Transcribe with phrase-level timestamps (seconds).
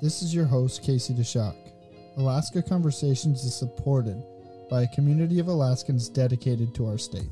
[0.00, 1.54] This is your host, Casey DeShock.
[2.16, 4.22] Alaska Conversations is supported
[4.70, 7.28] by a community of Alaskans dedicated to our state.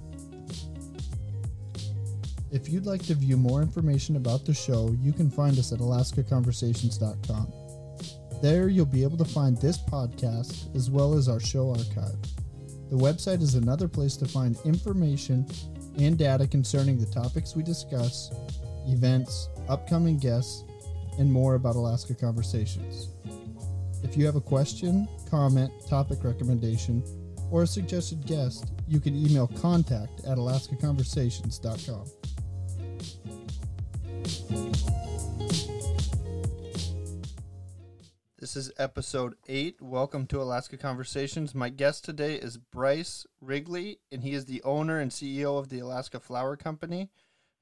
[2.52, 5.78] If you'd like to view more information about the show, you can find us at
[5.78, 7.52] alaskaconversations.com.
[8.42, 12.20] There, you'll be able to find this podcast as well as our show archive.
[12.90, 15.46] The website is another place to find information
[15.98, 18.30] and data concerning the topics we discuss,
[18.86, 20.64] events, upcoming guests,
[21.18, 23.08] and more about Alaska Conversations.
[24.02, 27.02] If you have a question, comment, topic recommendation,
[27.50, 32.04] or a suggested guest, you can email contact at alaskaconversations.com.
[38.38, 39.82] This is episode eight.
[39.82, 41.54] Welcome to Alaska Conversations.
[41.54, 45.80] My guest today is Bryce Wrigley, and he is the owner and CEO of the
[45.80, 47.10] Alaska Flour Company.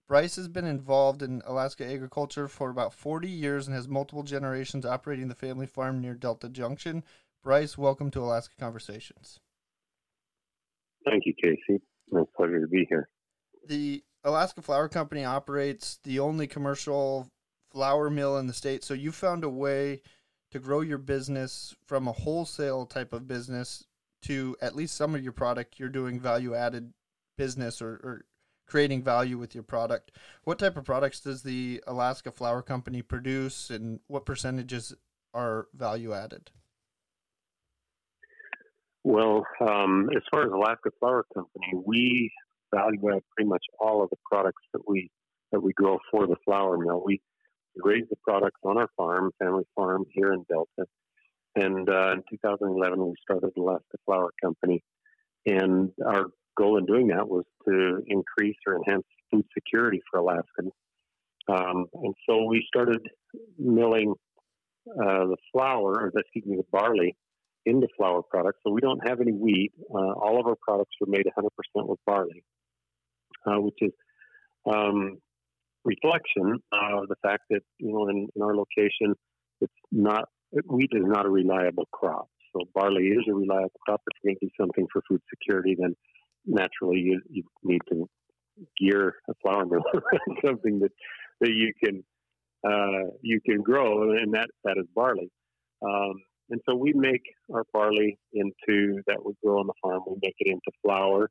[0.08, 4.86] Bryce has been involved in Alaska agriculture for about 40 years and has multiple generations
[4.86, 7.02] operating the family farm near Delta Junction.
[7.42, 9.40] Bryce, welcome to Alaska Conversations.
[11.04, 11.82] Thank you, Casey.
[12.06, 13.08] It's a pleasure to be here.
[13.66, 17.28] The Alaska Flour Company operates the only commercial
[17.72, 20.02] flour mill in the state, so you found a way
[20.52, 23.84] to grow your business from a wholesale type of business
[24.22, 26.92] to at least some of your product you're doing value added
[27.36, 28.24] business or, or
[28.66, 30.12] creating value with your product
[30.44, 34.94] what type of products does the alaska Flour company produce and what percentages
[35.34, 36.50] are value added
[39.04, 42.30] well um, as far as alaska Flour company we
[42.74, 45.10] value add pretty much all of the products that we
[45.52, 47.20] that we grow for the flour mill we
[47.82, 50.88] raise the products on our farm, family farm here in Delta.
[51.54, 54.82] And uh, in 2011, we started Alaska Flour Company.
[55.46, 56.26] And our
[56.56, 60.72] goal in doing that was to increase or enhance food security for Alaskans.
[61.48, 63.00] Um, and so we started
[63.58, 64.14] milling
[64.90, 67.16] uh, the flour, or excuse me, the barley
[67.64, 68.60] into flour products.
[68.64, 69.72] So we don't have any wheat.
[69.92, 71.48] Uh, all of our products are made 100%
[71.88, 72.44] with barley,
[73.46, 73.92] uh, which is
[74.72, 75.18] um,
[75.84, 79.14] reflection of the fact that you know in, in our location
[79.60, 80.28] it's not
[80.68, 82.28] wheat is not a reliable crop.
[82.52, 84.02] So barley is a reliable crop.
[84.06, 85.94] If you're going to do something for food security, then
[86.46, 88.08] naturally you, you need to
[88.78, 89.82] gear a flour mill
[90.44, 90.92] something that
[91.40, 92.02] that you can
[92.66, 95.30] uh, you can grow, and that that is barley.
[95.82, 96.14] Um,
[96.48, 100.02] and so we make our barley into that we grow on the farm.
[100.06, 101.28] We make it into flour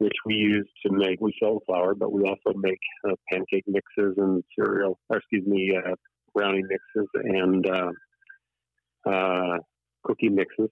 [0.00, 1.20] which we use to make.
[1.20, 5.76] We sell flour, but we also make uh, pancake mixes and cereal, or excuse me,
[5.76, 5.94] uh,
[6.34, 7.90] brownie mixes and uh,
[9.08, 9.58] uh
[10.04, 10.70] cookie mixes,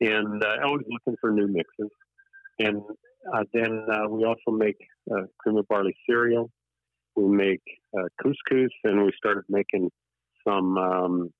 [0.00, 1.90] and uh, always looking for new mixes.
[2.58, 2.80] And
[3.32, 4.76] uh, then we also make
[5.38, 6.50] cream of barley cereal.
[7.16, 7.62] We make
[8.22, 9.90] couscous, and we started making
[10.46, 11.30] some um,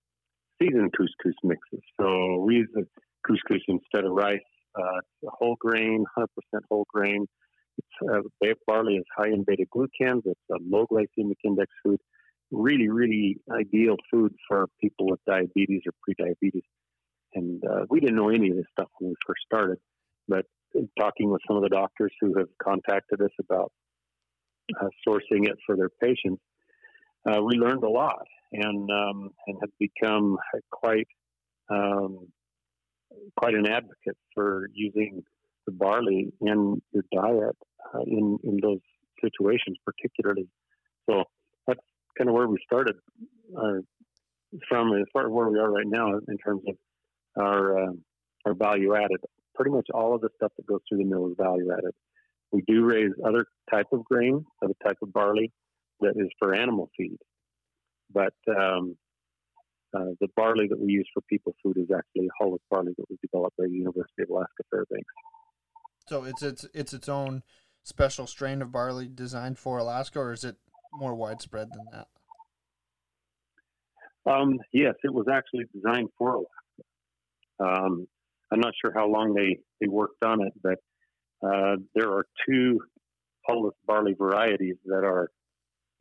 [0.60, 1.80] seasoned couscous mixes.
[2.00, 2.86] So we use the
[3.26, 4.40] couscous instead of rice
[4.78, 6.26] uh, whole grain, 100%
[6.70, 7.26] whole grain.
[8.12, 8.20] Uh,
[8.66, 10.22] barley is high in beta glucans.
[10.24, 11.98] It's a low glycemic index food.
[12.50, 16.62] Really, really ideal food for people with diabetes or prediabetes.
[17.34, 19.78] And uh, we didn't know any of this stuff when we first started,
[20.28, 20.44] but
[20.98, 23.72] talking with some of the doctors who have contacted us about
[24.80, 26.42] uh, sourcing it for their patients,
[27.28, 30.36] uh, we learned a lot and um, and have become
[30.70, 31.08] quite
[31.70, 32.28] um,
[33.36, 35.22] quite an advocate for using
[35.66, 37.56] the barley in your diet
[37.94, 38.80] uh, in in those
[39.22, 40.48] situations, particularly.
[41.08, 41.24] So
[41.66, 41.80] that's
[42.16, 42.96] kind of where we started
[43.56, 43.80] uh,
[44.68, 46.76] from, as far as where we are right now in terms of
[47.38, 47.92] our uh,
[48.46, 49.20] our value added.
[49.60, 51.92] Pretty much all of the stuff that goes through the mill is value added.
[52.50, 55.52] We do raise other type of grain, other type of barley
[56.00, 57.18] that is for animal feed,
[58.10, 58.96] but um,
[59.94, 63.18] uh, the barley that we use for people food is actually hulless barley that was
[63.20, 65.12] developed by the University of Alaska Fairbanks.
[66.08, 67.42] So it's it's it's its own
[67.82, 70.56] special strain of barley designed for Alaska, or is it
[70.94, 72.08] more widespread than that?
[74.32, 76.48] Um, yes, it was actually designed for Alaska.
[77.60, 78.08] Um,
[78.52, 80.78] I'm not sure how long they, they worked on it, but
[81.46, 82.80] uh, there are two
[83.48, 85.30] hulless barley varieties that are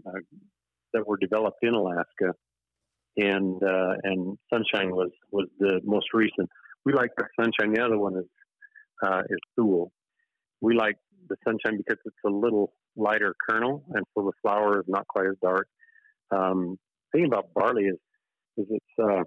[0.05, 0.19] uh,
[0.93, 2.33] that were developed in Alaska
[3.17, 6.49] and uh, and Sunshine was was the most recent.
[6.85, 7.73] We like the Sunshine.
[7.73, 8.25] The other one is
[9.03, 9.91] uh, is Thule.
[10.61, 10.95] We like
[11.27, 15.27] the Sunshine because it's a little lighter kernel, and so the flour is not quite
[15.27, 15.67] as dark.
[16.31, 16.77] Um,
[17.11, 17.97] thing about barley is
[18.57, 19.23] is it's uh,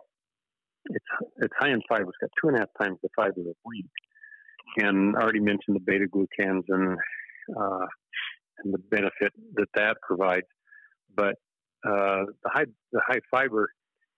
[0.87, 1.05] it's
[1.39, 2.09] it's high in fiber.
[2.09, 3.87] It's got two and a half times the fiber of wheat.
[4.79, 6.99] And I already mentioned the beta glucans and
[7.57, 7.87] uh,
[8.59, 10.47] and the benefit that that provides.
[11.15, 11.37] But
[11.87, 13.69] uh, the high the high fiber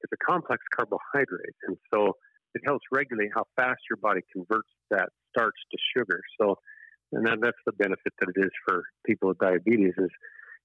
[0.02, 2.12] it's a complex carbohydrate, and so
[2.54, 6.20] it helps regulate how fast your body converts that starch to sugar.
[6.40, 6.56] So,
[7.12, 10.10] and that, that's the benefit that it is for people with diabetes is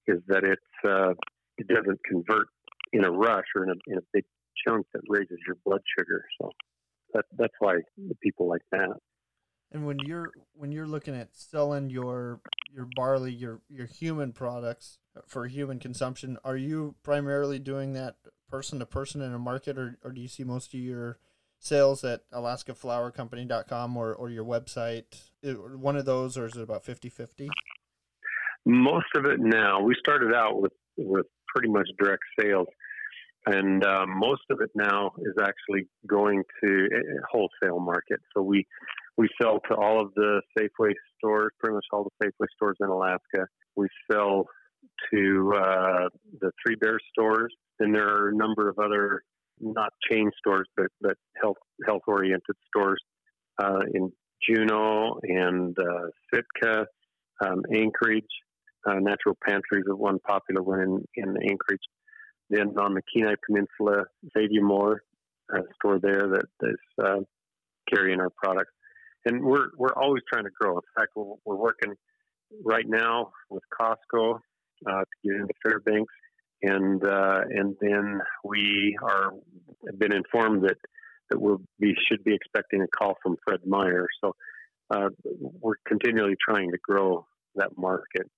[0.06, 1.14] is that it's uh,
[1.58, 2.48] it doesn't convert
[2.92, 4.24] in a rush or in a, in a big
[4.66, 6.24] chunk that raises your blood sugar.
[6.40, 6.50] So
[7.14, 8.96] that that's why the people like that.
[9.72, 12.40] And when you're when you're looking at selling your
[12.74, 18.16] your barley, your your human products for human consumption, are you primarily doing that
[18.50, 21.18] person to person in a market, or, or do you see most of your
[21.58, 25.04] sales at alaskaflourcompany.com or, or your website?
[25.42, 27.48] One of those, or is it about 50 50?
[28.66, 29.80] Most of it now.
[29.80, 32.66] We started out with, with pretty much direct sales,
[33.46, 38.20] and uh, most of it now is actually going to a wholesale market.
[38.34, 38.66] So we
[39.16, 42.88] we sell to all of the Safeway stores, pretty much all the Safeway stores in
[42.88, 43.46] Alaska.
[43.76, 44.46] We sell
[45.12, 46.08] to uh,
[46.40, 49.22] the Three Bears stores, and there are a number of other
[49.60, 53.02] not chain stores, but but health health oriented stores
[53.62, 54.12] uh, in
[54.46, 56.86] Juneau and uh, Sitka,
[57.44, 58.24] um, Anchorage.
[58.86, 61.82] Uh, Natural Pantries is one popular one in, in Anchorage.
[62.50, 64.04] Then on the Kenai Peninsula,
[64.62, 65.02] Moore
[65.52, 67.20] a store there that is uh,
[67.92, 68.72] carrying our products.
[69.24, 70.76] And we're we're always trying to grow.
[70.76, 71.94] In fact, we're, we're working
[72.64, 74.40] right now with Costco
[74.86, 76.12] uh, to get into Fairbanks
[76.62, 79.32] and uh, and then we are
[79.86, 80.76] have been informed that
[81.30, 84.06] that we'll be should be expecting a call from Fred Meyer.
[84.22, 84.34] So
[84.90, 88.28] uh, we're continually trying to grow that market.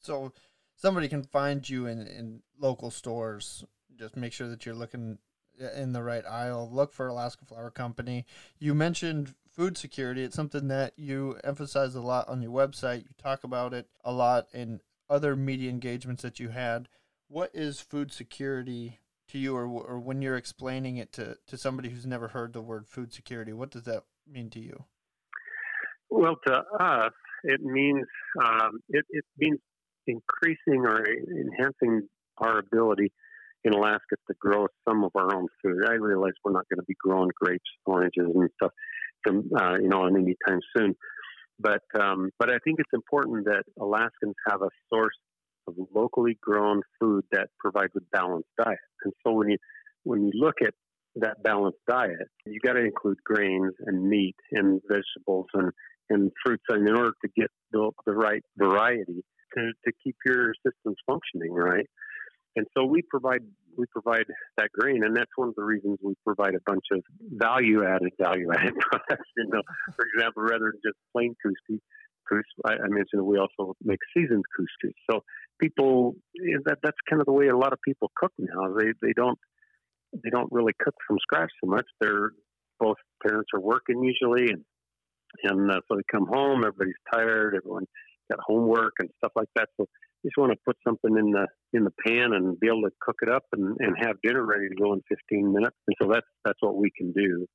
[0.00, 0.32] So
[0.80, 3.64] somebody can find you in, in local stores.
[3.98, 5.18] Just make sure that you're looking
[5.76, 6.68] in the right aisle.
[6.72, 8.24] Look for Alaska Flour Company.
[8.58, 10.24] You mentioned food security.
[10.24, 13.02] It's something that you emphasize a lot on your website.
[13.02, 16.88] You talk about it a lot in other media engagements that you had
[17.30, 18.98] what is food security
[19.28, 22.60] to you, or, or when you're explaining it to, to somebody who's never heard the
[22.60, 23.52] word food security?
[23.52, 24.84] What does that mean to you?
[26.10, 27.12] Well, to us,
[27.44, 28.06] it means
[28.44, 29.60] um, it, it means
[30.10, 32.08] increasing or enhancing
[32.38, 33.12] our ability
[33.64, 35.84] in Alaska to grow some of our own food.
[35.86, 38.72] I realize we're not going to be growing grapes, oranges, and stuff
[39.22, 40.94] from uh, you know anytime soon,
[41.58, 45.16] but um, but I think it's important that Alaskans have a source
[45.66, 48.78] of locally grown food that provides a balanced diet.
[49.04, 49.58] And so when you
[50.04, 50.74] when you look at
[51.16, 55.70] that balanced diet, you got to include grains and meat and vegetables and
[56.08, 59.22] and fruits and in order to get the, the right variety
[59.56, 61.86] to, to keep your systems functioning right.
[62.56, 63.42] And so we provide
[63.76, 64.24] we provide
[64.58, 68.12] that grain, and that's one of the reasons we provide a bunch of value added
[68.20, 69.28] value added products.
[69.36, 69.62] You know,
[69.94, 74.94] for example, rather than just plain couscous, I, I mentioned we also make seasoned couscous.
[75.10, 75.20] So
[75.60, 76.16] people
[76.64, 78.74] that that's kind of the way a lot of people cook now.
[78.76, 79.38] They they don't
[80.12, 81.86] they don't really cook from scratch so much.
[82.00, 82.32] They're
[82.80, 84.64] both parents are working usually, and
[85.44, 86.64] and uh, so they come home.
[86.64, 87.54] Everybody's tired.
[87.56, 87.86] Everyone
[88.30, 89.68] got homework and stuff like that.
[89.76, 89.86] So
[90.22, 92.90] you just want to put something in the in the pan and be able to
[93.00, 95.76] cook it up and, and have dinner ready to go in 15 minutes.
[95.86, 97.46] And so that's that's what we can do.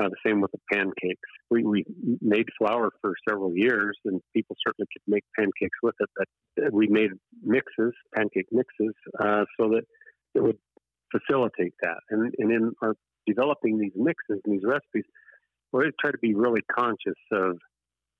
[0.00, 1.28] Uh, the same with the pancakes.
[1.50, 1.84] We, we
[2.20, 6.08] made flour for several years, and people certainly could make pancakes with it.
[6.16, 7.10] But we made
[7.42, 9.82] mixes, pancake mixes, uh, so that
[10.36, 10.58] it would
[11.10, 11.98] facilitate that.
[12.10, 12.94] And, and in our
[13.26, 15.04] developing these mixes and these recipes,
[15.72, 17.58] we try to be really conscious of,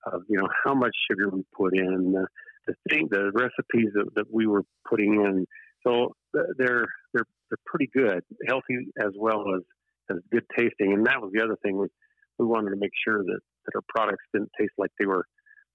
[0.07, 2.27] of you know how much sugar we put in, the,
[2.67, 5.47] the thing, the recipes that, that we were putting in.
[5.87, 9.63] So they're they're they're pretty good, healthy as well as
[10.11, 10.93] as good tasting.
[10.93, 11.89] And that was the other thing we
[12.39, 15.25] we wanted to make sure that that our products didn't taste like they were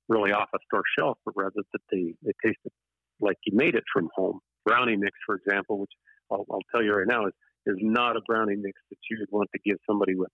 [0.10, 2.72] really off a store shelf, but rather that they they tasted
[3.20, 4.40] like you made it from home.
[4.66, 5.92] Brownie mix, for example, which
[6.32, 7.34] I'll, I'll tell you right now is
[7.66, 10.32] is not a brownie mix that you would want to give somebody with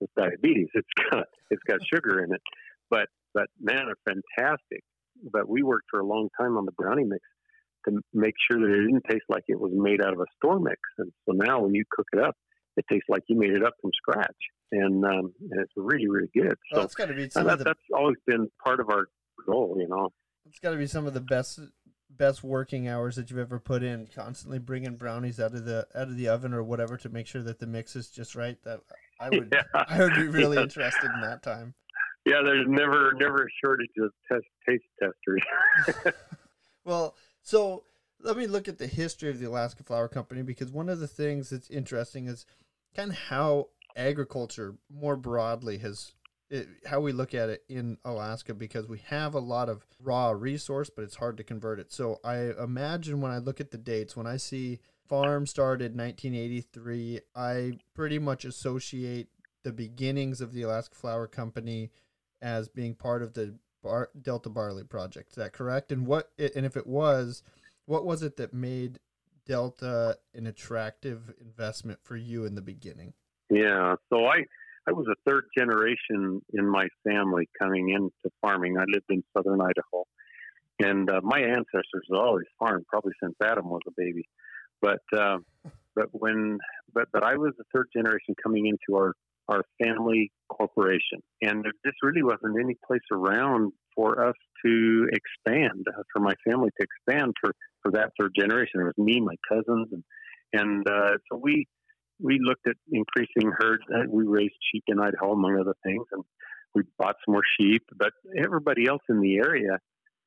[0.00, 0.68] with diabetes.
[0.74, 2.40] It's got it's got sugar in it,
[2.88, 4.82] but but man, they're fantastic.
[5.22, 7.22] But we worked for a long time on the brownie mix
[7.86, 10.58] to make sure that it didn't taste like it was made out of a store
[10.58, 10.80] mix.
[10.98, 12.36] And so now when you cook it up,
[12.76, 14.36] it tastes like you made it up from scratch,
[14.72, 16.56] and, um, and it's really really good.
[16.70, 19.08] So well, that's got to be some that, the, that's always been part of our
[19.46, 20.10] goal, you know.
[20.46, 21.60] It's got to be some of the best
[22.10, 24.06] best working hours that you've ever put in.
[24.14, 27.42] Constantly bringing brownies out of the out of the oven or whatever to make sure
[27.42, 28.56] that the mix is just right.
[28.64, 28.80] That
[29.20, 29.84] I would yeah.
[29.88, 30.62] I would be really yeah.
[30.62, 31.74] interested in that time.
[32.24, 36.14] Yeah, there's never never a shortage of test, taste testers.
[36.84, 37.84] well, so
[38.22, 41.08] let me look at the history of the Alaska Flour Company because one of the
[41.08, 42.44] things that's interesting is
[42.94, 46.12] kind of how agriculture more broadly has
[46.50, 50.30] it, how we look at it in Alaska because we have a lot of raw
[50.30, 51.92] resource, but it's hard to convert it.
[51.92, 57.20] So I imagine when I look at the dates, when I see farm started 1983,
[57.36, 59.28] I pretty much associate
[59.62, 61.90] the beginnings of the Alaska Flour Company
[62.42, 65.30] as being part of the Bar- Delta Barley Project.
[65.30, 65.92] Is that correct?
[65.92, 67.42] And what and if it was,
[67.86, 68.98] what was it that made
[69.46, 73.14] Delta an attractive investment for you in the beginning?
[73.48, 74.44] Yeah, so I
[74.86, 78.76] I was a third generation in my family coming into farming.
[78.78, 80.04] I lived in southern Idaho,
[80.82, 84.28] and uh, my ancestors always farmed, probably since Adam was a baby.
[84.80, 85.38] But uh,
[85.94, 86.58] but when
[86.92, 89.14] but but I was the third generation coming into our
[89.50, 95.84] our family corporation, and there just really wasn't any place around for us to expand,
[95.88, 97.52] uh, for my family to expand for
[97.82, 98.80] for that third generation.
[98.80, 100.04] It was me, my cousins, and
[100.52, 101.66] and uh, so we
[102.22, 103.82] we looked at increasing herds.
[103.92, 106.22] Uh, we raised sheep in Idaho, among other things, and
[106.74, 107.82] we bought some more sheep.
[107.96, 109.78] But everybody else in the area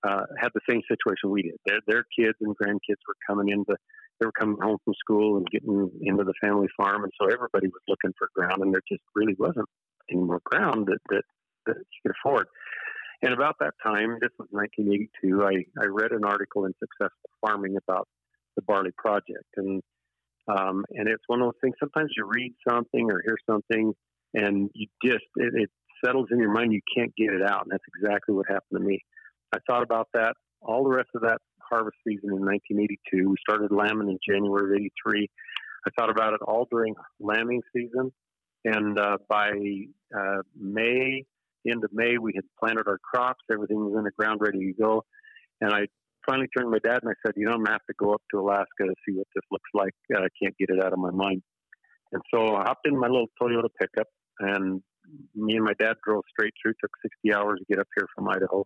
[0.04, 1.56] uh, had the same situation we did.
[1.66, 3.76] Their, their kids and grandkids were coming into,
[4.20, 7.68] they were coming home from school and getting into the family farm, and so everybody
[7.68, 9.68] was looking for ground, and there just really wasn't
[10.12, 11.24] any more ground that that,
[11.66, 12.48] that you could afford.
[13.22, 17.78] And about that time, this was 1982, I, I read an article in Successful Farming
[17.78, 18.08] about
[18.56, 19.82] the barley project, and
[20.48, 21.76] um, and it's one of those things.
[21.80, 23.94] Sometimes you read something or hear something,
[24.34, 25.70] and you just it, it
[26.04, 26.74] settles in your mind.
[26.74, 29.00] You can't get it out, and that's exactly what happened to me.
[29.54, 33.30] I thought about that all the rest of that harvest season in 1982.
[33.30, 35.28] We started lambing in January of '83.
[35.86, 38.12] I thought about it all during lambing season,
[38.66, 39.52] and uh, by
[40.18, 41.26] uh, May,
[41.70, 43.44] end of May, we had planted our crops.
[43.52, 45.04] Everything was in the ground, ready to go.
[45.62, 45.88] And I
[46.26, 47.94] finally turned to my dad and I said, you know, I'm going to have to
[47.98, 49.94] go up to Alaska to see what this looks like.
[50.14, 51.42] Uh, I can't get it out of my mind.
[52.12, 54.08] And so I hopped in my little Toyota pickup
[54.40, 54.82] and
[55.36, 56.72] me and my dad drove straight through.
[56.72, 58.66] It took 60 hours to get up here from Idaho.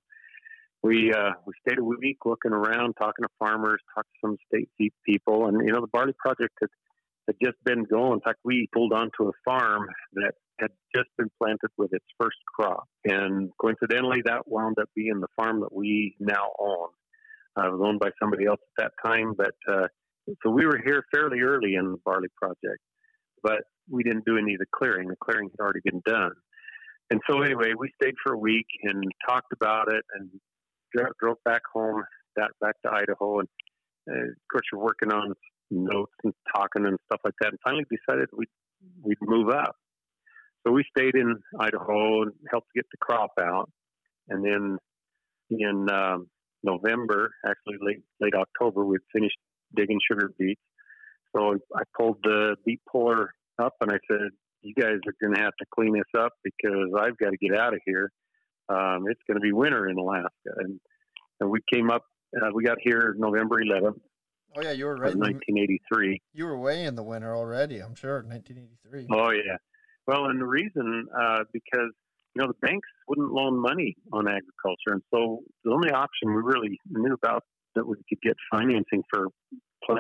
[0.88, 4.70] We uh, we stayed a week looking around, talking to farmers, talking to some state
[4.78, 6.70] seed people, and you know the barley project had
[7.28, 8.14] had just been going.
[8.14, 12.38] In fact, we pulled onto a farm that had just been planted with its first
[12.56, 16.88] crop, and coincidentally, that wound up being the farm that we now own.
[17.58, 19.88] It was owned by somebody else at that time, but uh,
[20.42, 22.80] so we were here fairly early in the barley project,
[23.44, 25.10] but we didn't do any of the clearing.
[25.10, 26.32] The clearing had already been done.
[27.10, 30.30] And so anyway, we stayed for a week and talked about it and
[30.94, 32.04] drove back home,
[32.36, 33.48] back back to Idaho, and
[34.10, 35.34] uh, of course you're working on
[35.70, 38.48] notes and talking and stuff like that, and finally decided we'd
[39.04, 39.76] we'd move up.
[40.66, 43.70] So we stayed in Idaho and helped get the crop out,
[44.30, 44.78] and then
[45.50, 46.28] in um,
[46.64, 49.38] November, actually late late October, we'd finished
[49.76, 50.62] digging sugar beets.
[51.36, 54.30] So I pulled the beet puller up and I said,
[54.62, 57.58] "You guys are going to have to clean this up because I've got to get
[57.58, 58.12] out of here.
[58.70, 60.80] Um, it's going to be winter in Alaska." And,
[61.40, 62.04] and we came up.
[62.36, 64.00] Uh, we got here November 11th.
[64.56, 65.16] Oh yeah, you were right.
[65.16, 66.22] 1983.
[66.34, 67.80] You were way in the winter already.
[67.80, 68.24] I'm sure.
[68.24, 69.08] 1983.
[69.12, 69.58] Oh yeah.
[70.08, 71.92] Well, and the reason uh, because
[72.38, 74.92] you know, the banks wouldn't loan money on agriculture.
[74.92, 77.44] And so the only option we really knew about
[77.74, 79.28] that we could get financing for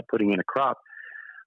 [0.10, 0.78] putting in a crop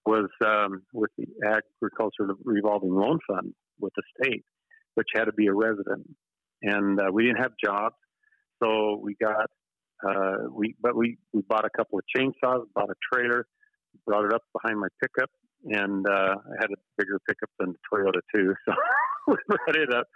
[0.04, 4.44] was um, with the agriculture revolving loan fund with the state,
[4.94, 6.08] which had to be a resident.
[6.62, 7.97] And uh, we didn't have jobs.
[8.62, 9.50] So we got,
[10.07, 13.47] uh, we, but we, we bought a couple of chainsaws, bought a trailer,
[14.07, 15.31] brought it up behind my pickup,
[15.64, 18.55] and uh, I had a bigger pickup than the Toyota too.
[18.67, 18.75] So
[19.29, 20.07] we brought it up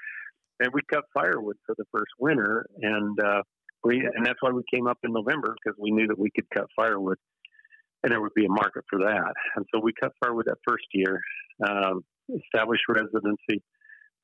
[0.60, 3.42] and we cut firewood for the first winter, and uh,
[3.82, 6.48] we and that's why we came up in November because we knew that we could
[6.50, 7.18] cut firewood,
[8.02, 9.34] and there would be a market for that.
[9.56, 11.20] And so we cut firewood that first year,
[11.66, 12.04] um,
[12.44, 13.62] established residency,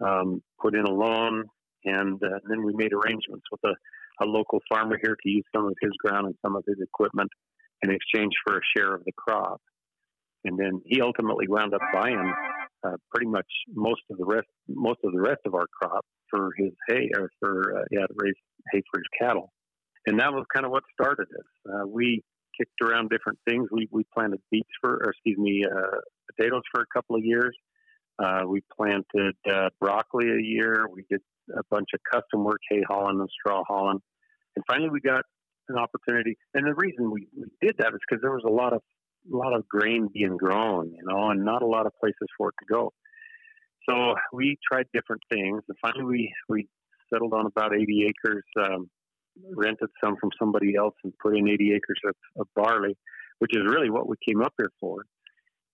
[0.04, 1.44] um, put in a loan,
[1.84, 5.66] and, uh, then we made arrangements with a, a local farmer here to use some
[5.66, 7.30] of his ground and some of his equipment
[7.82, 9.60] in exchange for a share of the crop.
[10.44, 12.32] And then he ultimately wound up buying
[12.84, 16.50] uh, pretty much most of the rest most of the rest of our crop for
[16.56, 18.34] his hay or for uh, yeah to raise
[18.72, 19.52] hay for his cattle,
[20.06, 21.70] and that was kind of what started it.
[21.70, 22.22] Uh, we
[22.58, 23.68] kicked around different things.
[23.70, 25.98] We we planted beets for or excuse me uh,
[26.34, 27.56] potatoes for a couple of years.
[28.22, 30.86] Uh, we planted uh, broccoli a year.
[30.92, 31.20] We did
[31.56, 34.00] a bunch of custom work, hay hauling and straw hauling,
[34.56, 35.24] and finally we got
[35.68, 36.36] an opportunity.
[36.54, 38.82] And the reason we, we did that is because there was a lot of
[39.32, 42.48] a lot of grain being grown, you know, and not a lot of places for
[42.48, 42.92] it to go.
[43.88, 46.68] So we tried different things, and finally we we
[47.12, 48.88] settled on about 80 acres, um,
[49.56, 52.96] rented some from somebody else, and put in 80 acres of, of barley,
[53.38, 55.04] which is really what we came up here for,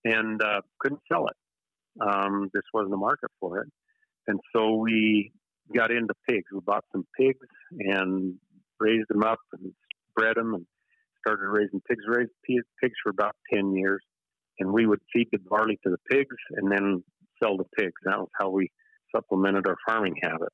[0.05, 1.37] and uh, couldn't sell it.
[2.01, 3.69] Um, this wasn't a market for it,
[4.27, 5.33] and so we
[5.75, 6.45] got into pigs.
[6.53, 7.47] We bought some pigs
[7.79, 8.35] and
[8.79, 9.73] raised them up and
[10.15, 10.67] bred them and
[11.27, 12.05] started raising pigs.
[12.07, 14.03] Raised pigs for about ten years,
[14.59, 17.03] and we would feed the barley to the pigs and then
[17.43, 17.95] sell the pigs.
[18.05, 18.71] That was how we
[19.15, 20.53] supplemented our farming habit.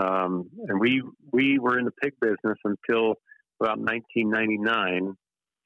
[0.00, 3.14] Um, and we we were in the pig business until
[3.60, 5.16] about 1999,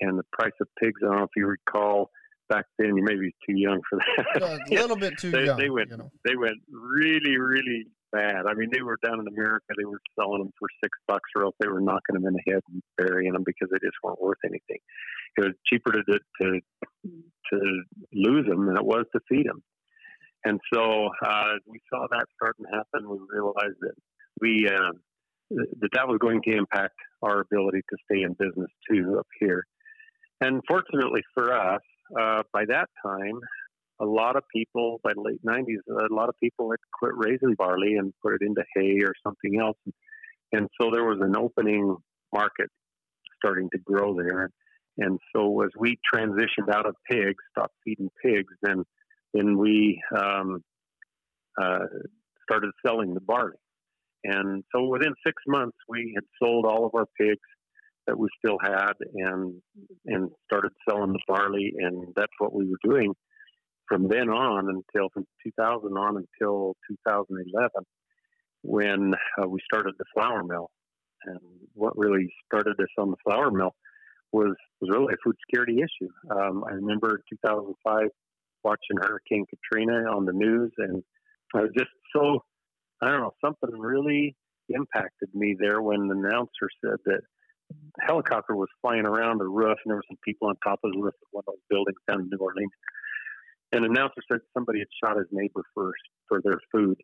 [0.00, 1.00] and the price of pigs.
[1.02, 2.10] I don't know if you recall
[2.48, 2.96] back then.
[2.96, 4.42] You may be too young for that.
[4.42, 5.58] Uh, a little bit too they, young.
[5.58, 6.10] They went you know.
[6.24, 8.46] they went really really bad.
[8.46, 9.66] I mean, they were down in America.
[9.76, 12.52] They were selling them for six bucks, or else they were knocking them in the
[12.52, 14.78] head and burying them because they just weren't worth anything.
[15.36, 16.60] It was cheaper to to
[17.52, 19.62] to lose them than it was to feed them.
[20.44, 23.08] And so uh, we saw that starting to happen.
[23.08, 23.94] We realized that
[24.40, 24.92] we uh,
[25.50, 29.64] that that was going to impact our ability to stay in business too up here.
[30.40, 31.82] And fortunately for us,
[32.18, 33.40] uh, by that time,
[34.00, 37.54] a lot of people by the late 90s, a lot of people had quit raising
[37.54, 39.76] barley and put it into hay or something else.
[40.52, 41.96] And so there was an opening
[42.32, 42.70] market
[43.36, 44.50] starting to grow there.
[44.98, 48.84] And so as we transitioned out of pigs, stopped feeding pigs, then
[49.34, 50.62] then we um,
[51.60, 51.84] uh,
[52.48, 53.58] started selling the barley.
[54.24, 57.40] And so within six months, we had sold all of our pigs
[58.08, 59.60] that we still had and
[60.06, 63.14] and started selling the barley, and that's what we were doing
[63.86, 67.70] from then on until from 2000 on until 2011,
[68.62, 70.70] when uh, we started the flour mill.
[71.24, 71.38] And
[71.74, 73.74] what really started us on the flour mill
[74.32, 76.10] was was really a food security issue.
[76.30, 78.08] Um, I remember 2005
[78.64, 81.02] watching Hurricane Katrina on the news, and
[81.54, 82.44] I was just so
[83.02, 84.34] I don't know something really
[84.70, 87.20] impacted me there when the announcer said that
[88.00, 90.98] helicopter was flying around the roof, and there were some people on top of the
[90.98, 92.72] roof of one of those buildings down in New Orleans.
[93.72, 96.96] And the announcer said somebody had shot his neighbor first for their food,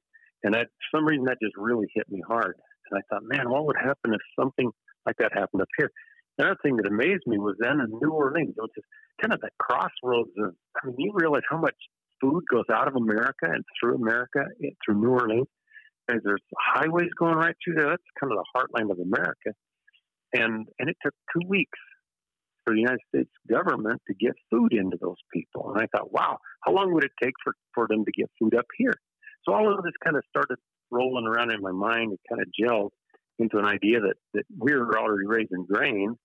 [0.42, 2.56] and that for some reason that just really hit me hard.
[2.90, 4.70] And I thought, man, what would happen if something
[5.06, 5.90] like that happened up here?
[6.38, 8.84] Another thing that amazed me was then in New Orleans, which is
[9.20, 11.76] kind of the crossroads of, I mean, you realize how much
[12.20, 15.46] food goes out of America and through America, eh, through New Orleans.
[16.08, 17.88] And there's highways going right through there.
[17.88, 19.52] That's kind of the heartland of America.
[20.34, 21.78] And, and it took two weeks
[22.64, 25.72] for the United States government to get food into those people.
[25.72, 28.54] And I thought, wow, how long would it take for, for them to get food
[28.54, 28.94] up here?
[29.44, 30.58] So all of this kind of started
[30.90, 32.90] rolling around in my mind and kind of gelled
[33.38, 36.16] into an idea that, that we were already raising grain.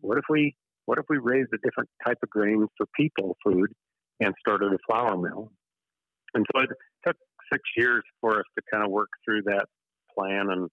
[0.00, 3.72] What if we what if we raised a different type of grain for people food
[4.20, 5.52] and started a flour mill?
[6.34, 6.70] And so it
[7.06, 7.16] took
[7.52, 9.66] six years for us to kind of work through that
[10.16, 10.68] plan and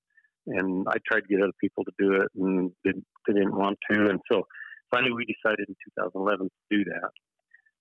[0.47, 3.77] and I tried to get other people to do it and didn't, they didn't want
[3.91, 4.09] to.
[4.09, 4.47] And so
[4.91, 7.11] finally we decided in 2011 to do that.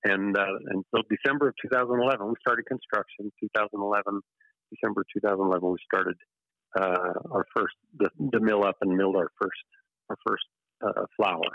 [0.04, 3.32] And uh, and so December of 2011 we started construction.
[3.40, 4.20] 2011
[4.70, 6.14] December 2011 we started
[6.78, 9.64] uh, our first the, the mill up and milled our first
[10.08, 10.44] our first
[10.86, 11.50] uh, flour.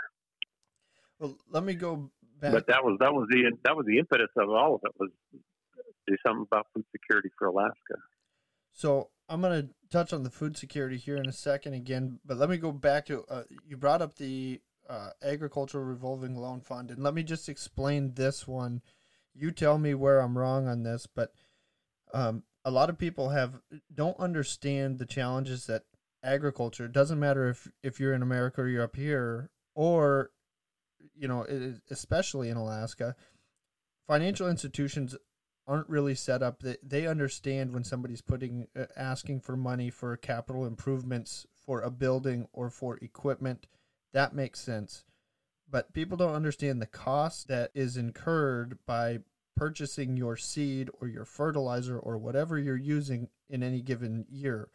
[1.18, 2.52] Well, let me go back.
[2.52, 5.10] But that was that was the that was the impetus of all of it was
[6.06, 7.96] do something about food security for Alaska.
[8.72, 12.36] So I'm going to touch on the food security here in a second again, but
[12.36, 16.90] let me go back to uh, you brought up the uh, agricultural revolving loan fund,
[16.90, 18.82] and let me just explain this one.
[19.34, 21.32] You tell me where I'm wrong on this, but
[22.12, 23.60] um, a lot of people have
[23.92, 25.82] don't understand the challenges that
[26.22, 26.84] agriculture.
[26.84, 30.30] It doesn't matter if if you're in America or you're up here, or
[31.14, 31.46] you know,
[31.90, 33.16] especially in Alaska,
[34.06, 35.16] financial institutions
[35.66, 40.16] aren't really set up that they understand when somebody's putting uh, asking for money for
[40.16, 43.66] capital improvements for a building or for equipment
[44.14, 45.04] that makes sense.
[45.68, 49.18] But people don't understand the cost that is incurred by
[49.56, 54.68] purchasing your seed or your fertilizer or whatever you're using in any given year.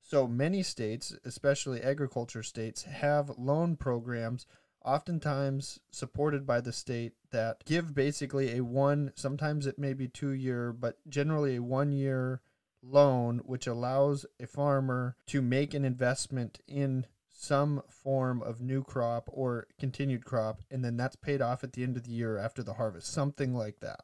[0.00, 4.46] So many states especially agriculture states have loan programs
[4.86, 10.30] oftentimes supported by the state that give basically a one, sometimes it may be two
[10.30, 12.40] year, but generally a one year
[12.82, 19.28] loan, which allows a farmer to make an investment in some form of new crop
[19.32, 22.62] or continued crop, and then that's paid off at the end of the year after
[22.62, 24.00] the harvest, something like that.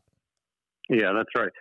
[0.91, 1.53] Yeah, that's right.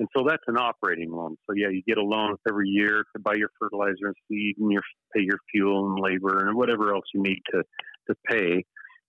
[0.00, 1.36] And so that's an operating loan.
[1.46, 4.72] So yeah, you get a loan every year to buy your fertilizer and seed and
[4.72, 4.82] your
[5.14, 7.62] pay your fuel and labor and whatever else you need to
[8.08, 8.64] to pay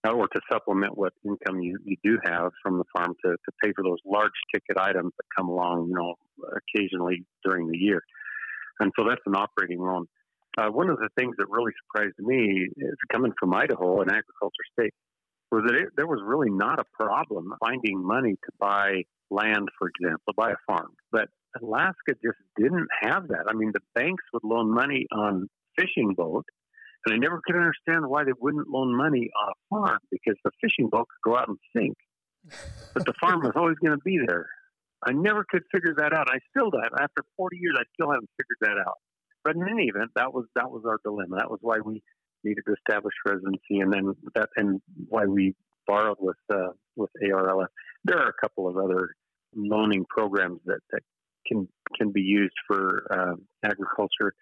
[0.05, 3.71] or to supplement what income you, you do have from the farm to, to pay
[3.75, 6.13] for those large ticket items that come along, you know,
[6.55, 8.01] occasionally during the year.
[8.79, 10.05] And so that's an operating loan.
[10.57, 14.65] Uh, one of the things that really surprised me is coming from Idaho, an agriculture
[14.77, 14.93] state,
[15.51, 19.89] was that it, there was really not a problem finding money to buy land, for
[19.89, 20.91] example, buy a farm.
[21.11, 21.29] But
[21.61, 23.45] Alaska just didn't have that.
[23.49, 26.45] I mean, the banks would loan money on fishing boat,
[27.05, 30.51] and I never could understand why they wouldn't loan money on a farm because the
[30.61, 31.95] fishing boat could go out and sink,
[32.93, 34.47] but the farm was always going to be there.
[35.07, 36.27] I never could figure that out.
[36.29, 36.83] I still don't.
[36.99, 38.97] After 40 years, I still haven't figured that out.
[39.43, 41.37] But in any event, that was that was our dilemma.
[41.37, 42.01] That was why we
[42.43, 45.53] needed to establish residency, and then that and why we
[45.85, 47.67] borrowed with uh, with ARLF.
[48.05, 49.09] There are a couple of other
[49.55, 51.01] loaning programs that, that
[51.47, 54.33] can can be used for uh, agriculture.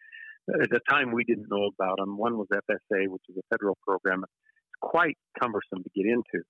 [0.50, 2.18] At the time, we didn't know about them.
[2.18, 4.24] One was FSA, which is a federal program.
[4.24, 6.44] It's quite cumbersome to get into.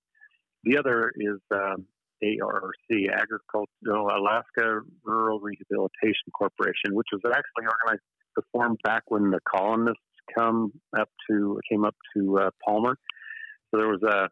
[0.64, 1.86] The other is um,
[2.24, 8.04] ARRC, Agricultural Alaska Rural Rehabilitation Corporation, which was actually organized
[8.38, 10.02] to form back when the colonists
[10.36, 12.98] come up to came up to uh, Palmer.
[13.70, 14.30] So there was a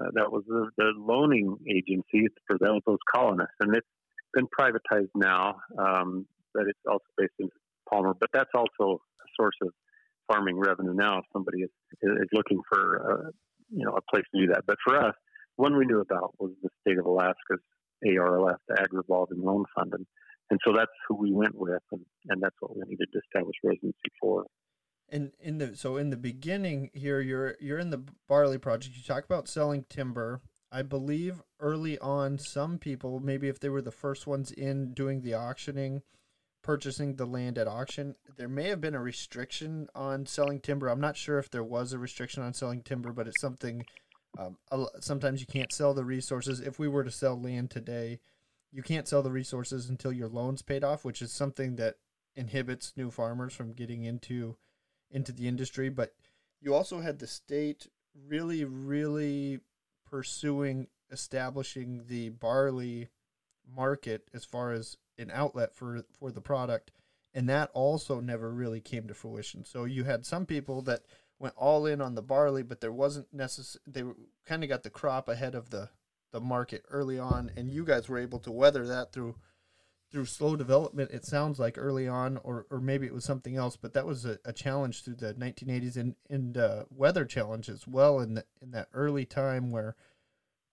[0.00, 3.86] uh, that was the, the, loaning agency for those, those colonists, and it's
[4.32, 5.56] been privatized now.
[5.76, 7.48] Um, but it's also based in
[7.90, 9.68] Palmer, but that's also a source of
[10.30, 11.18] farming revenue now.
[11.18, 11.70] If somebody is,
[12.02, 13.30] is looking for uh,
[13.70, 15.14] you know a place to do that, but for us,
[15.56, 17.60] one we knew about was the state of Alaska's
[18.06, 20.06] ARLF, the Ag Revolving Loan Fund, and,
[20.50, 23.56] and so that's who we went with, and, and that's what we needed to establish
[23.64, 24.44] residency for.
[25.10, 28.96] And in the so in the beginning here, you're you're in the barley project.
[28.96, 30.42] You talk about selling timber.
[30.70, 35.22] I believe early on, some people, maybe if they were the first ones in doing
[35.22, 36.02] the auctioning,
[36.62, 40.88] purchasing the land at auction, there may have been a restriction on selling timber.
[40.88, 43.84] I'm not sure if there was a restriction on selling timber, but it's something.
[44.38, 44.56] Um,
[45.00, 46.60] sometimes you can't sell the resources.
[46.60, 48.20] If we were to sell land today,
[48.70, 51.96] you can't sell the resources until your loan's paid off, which is something that
[52.36, 54.56] inhibits new farmers from getting into
[55.10, 56.12] into the industry, but
[56.60, 57.86] you also had the state
[58.26, 59.60] really, really
[60.08, 63.08] pursuing establishing the barley
[63.74, 66.90] market as far as an outlet for for the product
[67.34, 69.64] and that also never really came to fruition.
[69.64, 71.02] So you had some people that
[71.38, 74.02] went all in on the barley but there wasn't necessary they
[74.46, 75.90] kind of got the crop ahead of the
[76.32, 79.34] the market early on and you guys were able to weather that through
[80.10, 83.76] through slow development, it sounds like early on, or, or maybe it was something else,
[83.76, 87.86] but that was a, a challenge through the 1980s and, and uh, weather challenge as
[87.86, 89.96] well in, the, in that early time where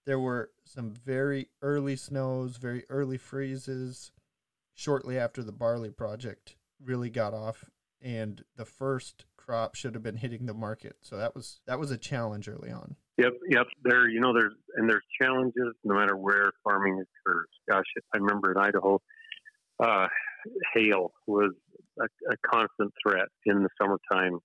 [0.06, 4.12] there were some very early snows, very early freezes
[4.76, 7.66] shortly after the barley project really got off
[8.02, 10.98] and the first crop should have been hitting the market.
[11.02, 12.96] So that was that was a challenge early on.
[13.18, 13.68] Yep, yep.
[13.84, 17.48] There, you know, there's and there's challenges no matter where farming occurs.
[17.70, 19.02] Gosh, I remember in Idaho,
[19.82, 20.08] uh,
[20.74, 21.52] hail was
[22.00, 24.40] a, a, constant threat in the summertime.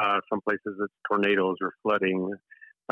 [0.00, 2.32] Uh, some places it's tornadoes or flooding.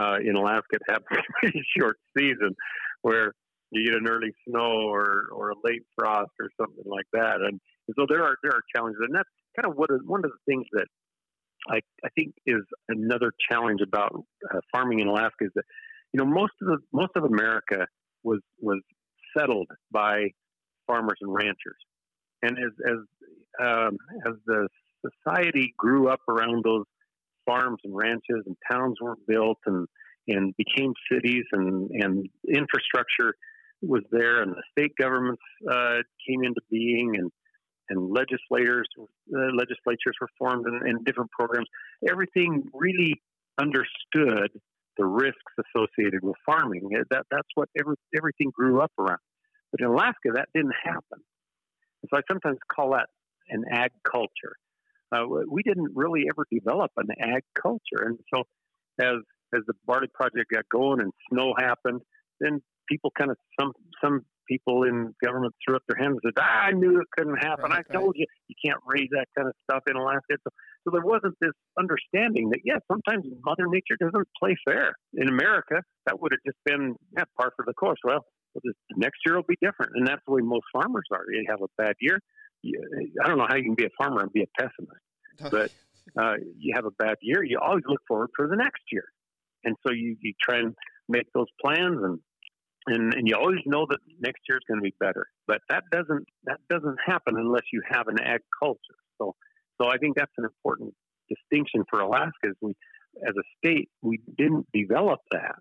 [0.01, 2.55] Uh, in Alaska, it happens a pretty short season
[3.03, 3.35] where
[3.71, 7.37] you get an early snow or, or a late frost or something like that.
[7.41, 7.61] And
[7.97, 10.53] so there are there are challenges, and that's kind of what is, one of the
[10.53, 10.87] things that
[11.69, 14.13] I, I think is another challenge about
[14.53, 15.65] uh, farming in Alaska is that
[16.13, 17.87] you know most of the most of America
[18.23, 18.81] was was
[19.37, 20.29] settled by
[20.87, 21.79] farmers and ranchers.
[22.43, 24.69] And as as um, as the
[25.05, 26.85] society grew up around those
[27.47, 29.87] farms and ranches and towns were built and
[30.29, 33.35] and became cities and and infrastructure
[33.83, 37.31] was there and the state governments uh, came into being and
[37.89, 41.67] and legislators uh, legislatures were formed and, and different programs
[42.09, 43.21] everything really
[43.61, 44.51] understood
[44.97, 49.19] the risks associated with farming that that's what every, everything grew up around
[49.71, 51.23] but in Alaska, that didn't happen.
[52.09, 53.09] So I sometimes call that
[53.49, 54.57] an ag culture.
[55.13, 58.05] Uh, we didn't really ever develop an ag culture.
[58.05, 58.43] And so
[59.01, 59.17] as
[59.53, 62.01] as the Barley Project got going and snow happened,
[62.39, 63.73] then people kind of some
[64.03, 67.37] some people in government threw up their hands and said, ah, "I knew it couldn't
[67.37, 67.71] happen.
[67.71, 68.21] Right, I told right.
[68.21, 70.51] you you can't raise that kind of stuff in Alaska." So,
[70.85, 74.93] so there wasn't this understanding that yeah, sometimes Mother Nature doesn't play fair.
[75.15, 77.99] In America, that would have just been yeah, par for the course.
[78.05, 78.25] Well,
[78.55, 79.93] well, this, next year will be different.
[79.95, 81.25] And that's the way most farmers are.
[81.31, 82.21] You have a bad year.
[82.63, 82.81] You,
[83.23, 85.01] I don't know how you can be a farmer and be a pessimist,
[85.51, 85.71] but
[86.21, 87.43] uh, you have a bad year.
[87.45, 89.05] You always look forward for the next year.
[89.65, 90.75] And so you, you try and
[91.09, 92.19] make those plans and,
[92.87, 95.27] and, and you always know that next year is going to be better.
[95.47, 98.99] But that doesn't, that doesn't happen unless you have an ag culture.
[99.19, 99.35] So,
[99.81, 100.95] so I think that's an important
[101.29, 102.75] distinction for Alaska is we,
[103.27, 105.61] as a state, we didn't develop that.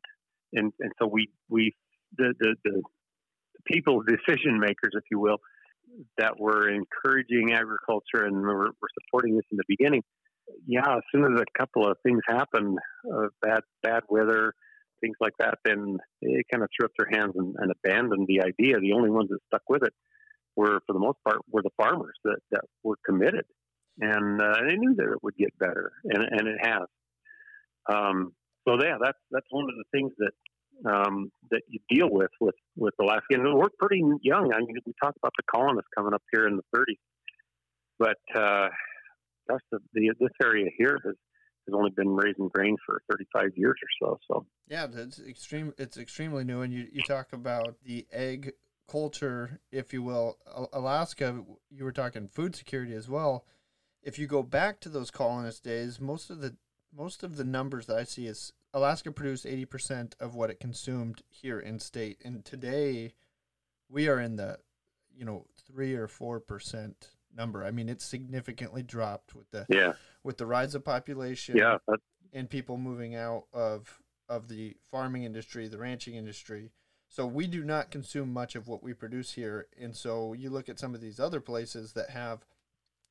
[0.54, 1.76] And, and so we, we
[2.18, 2.82] the, the, the
[3.66, 5.38] people, decision makers, if you will,
[6.18, 10.04] that were encouraging agriculture and were, were supporting this in the beginning.
[10.66, 12.78] Yeah, as soon as a couple of things happened,
[13.14, 14.54] uh, bad bad weather,
[15.02, 18.42] things like that, then they kind of threw up their hands and, and abandoned the
[18.42, 18.80] idea.
[18.80, 19.94] The only ones that stuck with it
[20.56, 23.46] were, for the most part, were the farmers that, that were committed,
[24.00, 26.88] and uh, they knew that it would get better, and and it has.
[27.92, 28.34] Um,
[28.68, 32.56] so yeah, that's that's one of the things that um, that you deal with with
[32.76, 33.32] with Alaska.
[33.32, 34.54] And we're pretty young.
[34.54, 36.96] I mean, we talk about the colonists coming up here in the 30s,
[37.98, 38.70] but uh,
[39.50, 41.16] gosh, the, the this area here has
[41.70, 44.20] has only been raising grain for 35 years or so.
[44.28, 45.74] So yeah, it's extreme.
[45.78, 46.62] It's extremely new.
[46.62, 48.54] And you you talk about the egg
[48.90, 50.38] culture, if you will.
[50.74, 53.46] Alaska, you were talking food security as well.
[54.02, 56.56] If you go back to those colonist days, most of the
[56.96, 61.22] most of the numbers that I see is Alaska produced 80% of what it consumed
[61.30, 62.22] here in state.
[62.24, 63.14] And today
[63.90, 64.58] we are in the,
[65.16, 66.94] you know, 3 or 4%
[67.36, 67.64] number.
[67.64, 69.94] I mean, it's significantly dropped with the yeah.
[70.30, 71.78] With the rise of population yeah,
[72.34, 76.72] and people moving out of of the farming industry, the ranching industry.
[77.08, 79.65] So we do not consume much of what we produce here.
[79.82, 82.46] And so you look at some of these other places that have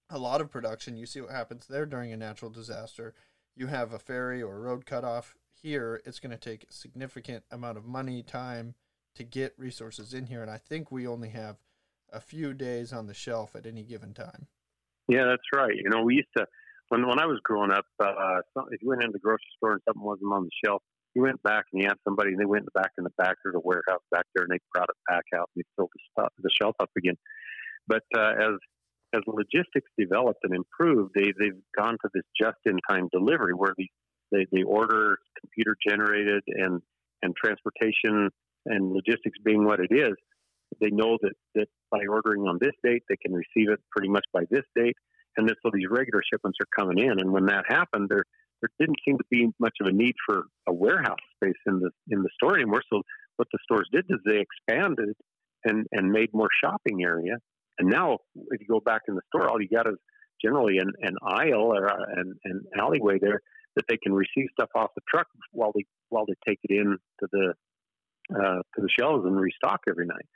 [0.09, 3.15] a lot of production, you see what happens there during a natural disaster
[3.59, 6.73] you have a ferry or a road cut off here, it's going to take a
[6.73, 8.75] significant amount of money, time
[9.17, 10.41] to get resources in here.
[10.41, 11.57] And I think we only have
[12.13, 14.47] a few days on the shelf at any given time.
[15.09, 15.75] Yeah, that's right.
[15.75, 16.47] You know, we used to,
[16.89, 19.81] when, when I was growing up, uh, if you went into the grocery store and
[19.87, 20.83] something wasn't on the shelf,
[21.15, 23.53] you went back and you had somebody, and they went back in the back of
[23.53, 26.33] the warehouse back there, and they brought it back out and they filled the, stuff,
[26.39, 27.17] the shelf up again.
[27.87, 28.55] But uh, as
[29.15, 33.87] as logistics developed and improved, they, they've gone to this just-in-time delivery where the,
[34.31, 36.83] they, they order computer generated and,
[37.23, 38.29] and transportation
[38.67, 40.13] and logistics being what it is,
[40.81, 44.25] they know that, that by ordering on this date, they can receive it pretty much
[44.33, 44.97] by this date.
[45.39, 47.21] And so these regular shipments are coming in.
[47.21, 48.25] And when that happened, there,
[48.61, 51.91] there didn't seem to be much of a need for a warehouse space in the,
[52.11, 52.83] in the store anymore.
[52.93, 53.03] So
[53.37, 55.15] what the stores did is they expanded
[55.65, 57.39] and, and made more shopping area
[57.79, 58.19] and now,
[58.51, 59.97] if you go back in the store, all you got is
[60.45, 63.41] generally an, an aisle or a, an, an alleyway there
[63.77, 66.97] that they can receive stuff off the truck while they while they take it in
[67.21, 67.55] to the
[68.35, 70.27] uh, to the shelves and restock every night.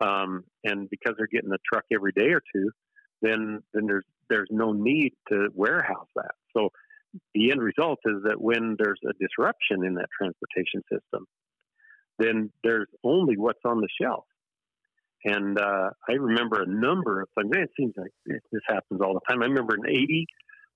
[0.00, 2.70] Um, and because they're getting the truck every day or two,
[3.22, 6.32] then then there's there's no need to warehouse that.
[6.56, 6.70] So
[7.34, 11.26] the end result is that when there's a disruption in that transportation system,
[12.18, 14.24] then there's only what's on the shelf.
[15.24, 17.50] And uh, I remember a number of things.
[17.52, 19.42] It seems like this happens all the time.
[19.42, 20.26] I remember in 80,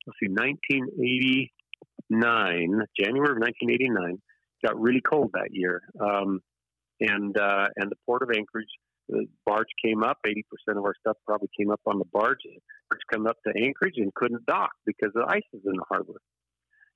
[0.07, 4.21] let's see, 1989, January of 1989,
[4.65, 5.83] got really cold that year.
[5.99, 6.43] Um,
[7.01, 8.69] and, uh, and the port of Anchorage,
[9.09, 10.19] the barge came up.
[10.27, 10.43] 80%
[10.77, 12.39] of our stuff probably came up on the barge.
[12.91, 16.21] Barge come up to Anchorage and couldn't dock because the ice is in the harbor.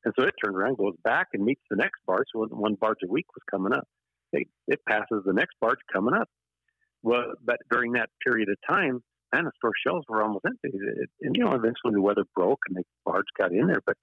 [0.05, 2.27] And so it turned around, goes back, and meets the next barge.
[2.33, 3.87] So one barge a week was coming up.
[4.33, 6.29] It, it passes the next barge coming up.
[7.03, 10.71] Well, but during that period of time, man, the store shelves were almost empty.
[10.73, 13.97] It, and you know, eventually the weather broke and the barge got in there, but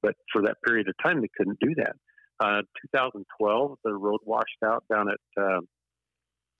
[0.00, 1.96] but for that period of time, they couldn't do that.
[2.40, 5.60] Uh, 2012, the road washed out down at uh,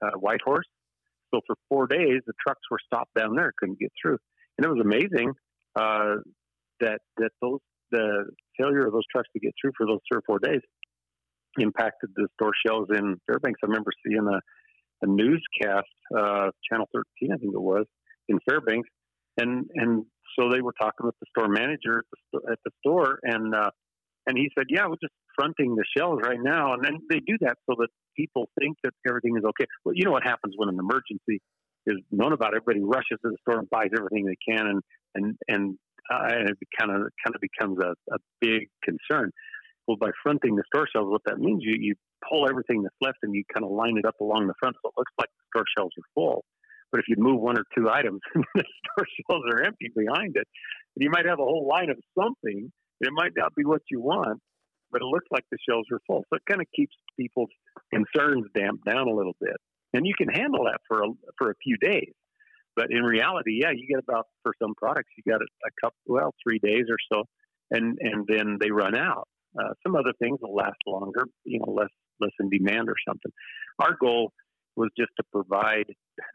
[0.02, 0.66] uh, Whitehorse.
[1.32, 4.18] So for four days, the trucks were stopped down there, couldn't get through,
[4.56, 5.32] and it was amazing
[5.76, 6.16] uh,
[6.80, 7.60] that that those
[7.90, 10.60] the failure of those trucks to get through for those three or four days
[11.58, 13.60] impacted the store shelves in Fairbanks.
[13.62, 14.40] I remember seeing a
[15.00, 15.86] a newscast,
[16.16, 17.86] uh, Channel 13, I think it was,
[18.28, 18.88] in Fairbanks,
[19.36, 20.04] and and
[20.38, 23.70] so they were talking with the store manager at the, at the store, and uh,
[24.28, 27.36] and he said, "Yeah, we're just fronting the shelves right now," and then they do
[27.40, 29.64] that so that people think that everything is okay.
[29.84, 31.40] Well, you know what happens when an emergency
[31.86, 32.54] is known about?
[32.54, 34.82] Everybody rushes to the store and buys everything they can, and
[35.14, 35.78] and and,
[36.12, 39.32] uh, and it kind of kind of becomes a, a big concern.
[39.88, 41.94] Well, by fronting the store shelves, what that means you you
[42.28, 44.90] pull everything that's left and you kind of line it up along the front so
[44.90, 46.44] it looks like the store shelves are full.
[46.90, 50.46] But if you move one or two items, the store shelves are empty behind it.
[50.96, 52.72] And you might have a whole line of something.
[53.00, 54.40] It might not be what you want,
[54.90, 56.24] but it looks like the shelves are full.
[56.28, 57.50] So it kind of keeps people's
[57.92, 59.56] concerns damped down a little bit.
[59.94, 61.08] And you can handle that for a,
[61.38, 62.12] for a few days.
[62.78, 65.98] But in reality, yeah, you get about for some products, you got a, a couple,
[66.06, 67.24] well, three days or so,
[67.72, 69.26] and and then they run out.
[69.58, 73.32] Uh, some other things will last longer, you know, less less in demand or something.
[73.80, 74.32] Our goal
[74.76, 75.87] was just to provide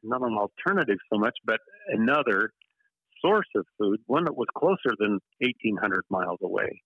[0.04, 2.52] not an alternative so much, but another
[3.24, 6.82] source of food, one that was closer than 1,800 miles away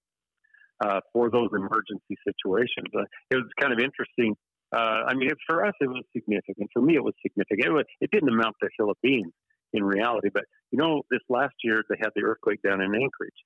[0.84, 2.88] uh, for those emergency situations.
[2.95, 4.36] Uh, it was kind of interesting.
[4.76, 6.69] Uh, I mean, it, for us, it was significant.
[6.73, 7.67] For me, it was significant.
[7.67, 9.34] It, was, it didn't amount to a hill of beans
[9.73, 13.39] in reality, but you know, this last year they had the earthquake down in Anchorage.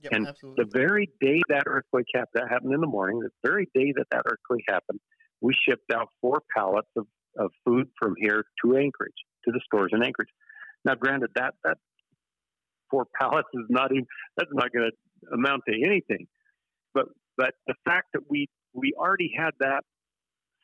[0.00, 0.64] Yep, and absolutely.
[0.64, 4.06] the very day that earthquake happened, that happened in the morning, the very day that
[4.12, 5.00] that earthquake happened,
[5.40, 7.06] we shipped out four pallets of,
[7.36, 9.12] of food from here to Anchorage,
[9.44, 10.30] to the stores in Anchorage.
[10.84, 11.78] Now, granted, that that
[12.90, 16.26] four pallets is not even that's not going to amount to anything.
[16.94, 19.82] But but the fact that we we already had that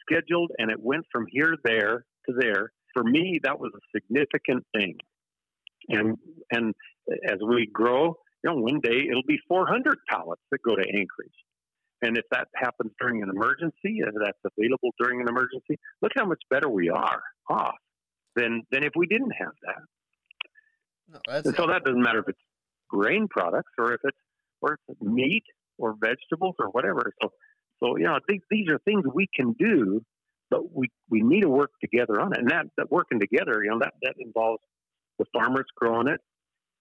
[0.03, 4.65] scheduled and it went from here there to there for me that was a significant
[4.77, 4.97] thing.
[5.89, 6.17] And
[6.51, 6.75] and
[7.27, 11.39] as we grow, you know, one day it'll be 400 pallets that go to Anchorage.
[12.03, 16.27] And if that happens during an emergency, if that's available during an emergency, look how
[16.27, 17.77] much better we are off
[18.37, 19.83] than than if we didn't have that.
[21.09, 22.39] No, and so that doesn't matter if it's
[22.89, 24.19] grain products or if it's
[24.61, 25.45] or if it's meat
[25.79, 27.13] or vegetables or whatever.
[27.23, 27.31] So
[27.83, 30.03] so you know these these are things we can do,
[30.51, 32.41] but we we need to work together on it.
[32.41, 34.63] And that that working together, you know, that that involves
[35.19, 36.21] the farmers growing it.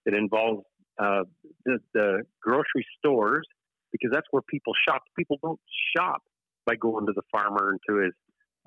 [0.05, 0.63] It involves
[0.99, 1.23] uh,
[1.65, 3.47] the, the grocery stores
[3.91, 5.03] because that's where people shop.
[5.17, 5.59] People don't
[5.95, 6.21] shop
[6.65, 8.13] by going to the farmer and to his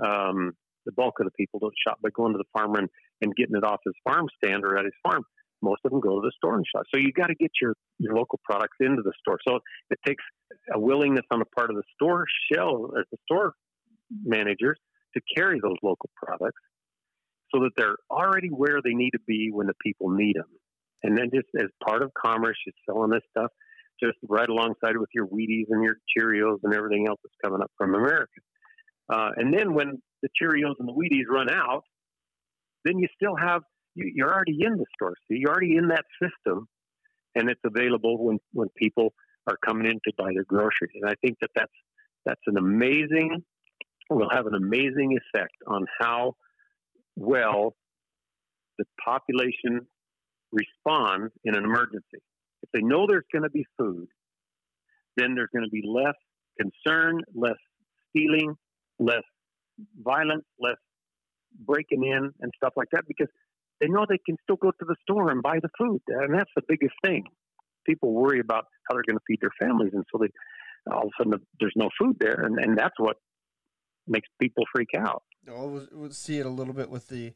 [0.04, 0.52] um,
[0.84, 2.88] the bulk of the people don't shop by going to the farmer and,
[3.22, 5.22] and getting it off his farm stand or at his farm
[5.62, 6.84] most of them go to the store and shop.
[6.94, 9.38] So you got to get your, your local products into the store.
[9.46, 10.22] So it takes
[10.72, 13.54] a willingness on the part of the store shell or the store
[14.24, 14.78] managers
[15.14, 16.60] to carry those local products
[17.54, 20.48] so that they're already where they need to be when the people need them.
[21.02, 23.50] And then just as part of commerce, you're selling this stuff
[24.02, 27.70] just right alongside with your Wheaties and your Cheerios and everything else that's coming up
[27.78, 28.40] from America.
[29.08, 31.84] Uh, and then when the Cheerios and the Wheaties run out,
[32.84, 33.62] then you still have
[33.96, 35.14] you're already in the store.
[35.26, 36.68] So you're already in that system,
[37.34, 39.14] and it's available when when people
[39.48, 40.92] are coming in to buy their groceries.
[41.00, 41.72] And I think that that's
[42.24, 43.42] that's an amazing
[44.10, 46.36] will have an amazing effect on how
[47.16, 47.74] well
[48.78, 49.86] the population
[50.52, 52.22] responds in an emergency.
[52.62, 54.06] If they know there's going to be food,
[55.16, 56.14] then there's going to be less
[56.60, 57.56] concern, less
[58.10, 58.54] stealing,
[58.98, 59.22] less
[60.02, 60.76] violence, less
[61.58, 63.28] breaking in and stuff like that because
[63.80, 66.50] they know they can still go to the store and buy the food, and that's
[66.56, 67.24] the biggest thing.
[67.86, 70.28] People worry about how they're going to feed their families, and so they
[70.92, 73.16] all of a sudden there's no food there, and, and that's what
[74.06, 75.22] makes people freak out.
[75.46, 77.34] Well, we'll see it a little bit with the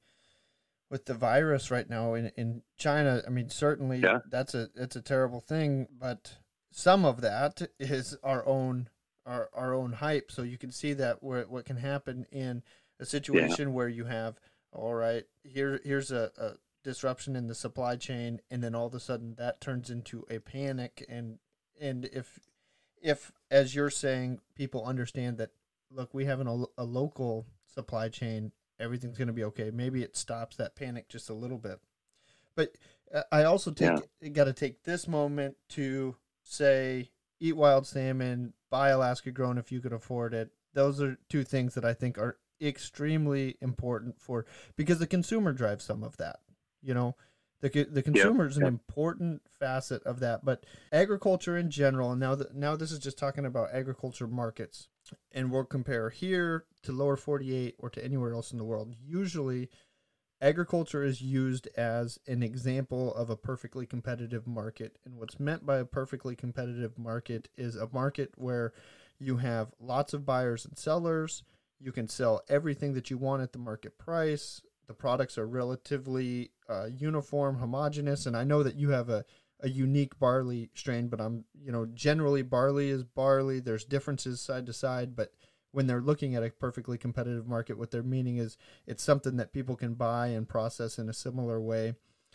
[0.91, 3.23] with the virus right now in, in China.
[3.27, 4.19] I mean, certainly yeah.
[4.29, 6.37] that's a it's a terrible thing, but
[6.73, 8.89] some of that is our own
[9.27, 10.31] our, our own hype.
[10.31, 12.63] So you can see that where what can happen in
[12.99, 13.75] a situation yeah.
[13.75, 14.39] where you have
[14.73, 16.53] all right, here here's a, a
[16.83, 20.39] disruption in the supply chain, and then all of a sudden that turns into a
[20.39, 21.39] panic, and
[21.81, 22.39] and if
[23.03, 25.51] if as you're saying, people understand that
[25.91, 29.71] look, we have an, a, a local supply chain, everything's going to be okay.
[29.73, 31.81] Maybe it stops that panic just a little bit.
[32.55, 32.77] But
[33.13, 34.29] uh, I also take yeah.
[34.29, 39.81] got to take this moment to say eat wild salmon, buy Alaska grown if you
[39.81, 40.51] could afford it.
[40.75, 44.47] Those are two things that I think are extremely important for
[44.77, 46.41] because the consumer drives some of that.
[46.83, 47.17] You know,
[47.61, 50.45] the the consumer is an important facet of that.
[50.45, 54.89] But agriculture in general, and now that now this is just talking about agriculture markets,
[55.33, 58.95] and we'll compare here to lower forty eight or to anywhere else in the world.
[59.05, 59.69] Usually,
[60.41, 65.79] agriculture is used as an example of a perfectly competitive market, and what's meant by
[65.79, 68.73] a perfectly competitive market is a market where
[69.19, 71.43] you have lots of buyers and sellers
[71.81, 74.61] you can sell everything that you want at the market price.
[74.87, 79.25] The products are relatively uh, uniform, homogenous, and I know that you have a,
[79.61, 83.61] a unique barley strain, but I'm you know generally barley is barley.
[83.61, 85.33] There's differences side to side, but
[85.73, 89.53] when they're looking at a perfectly competitive market, what they're meaning is it's something that
[89.53, 91.95] people can buy and process in a similar way.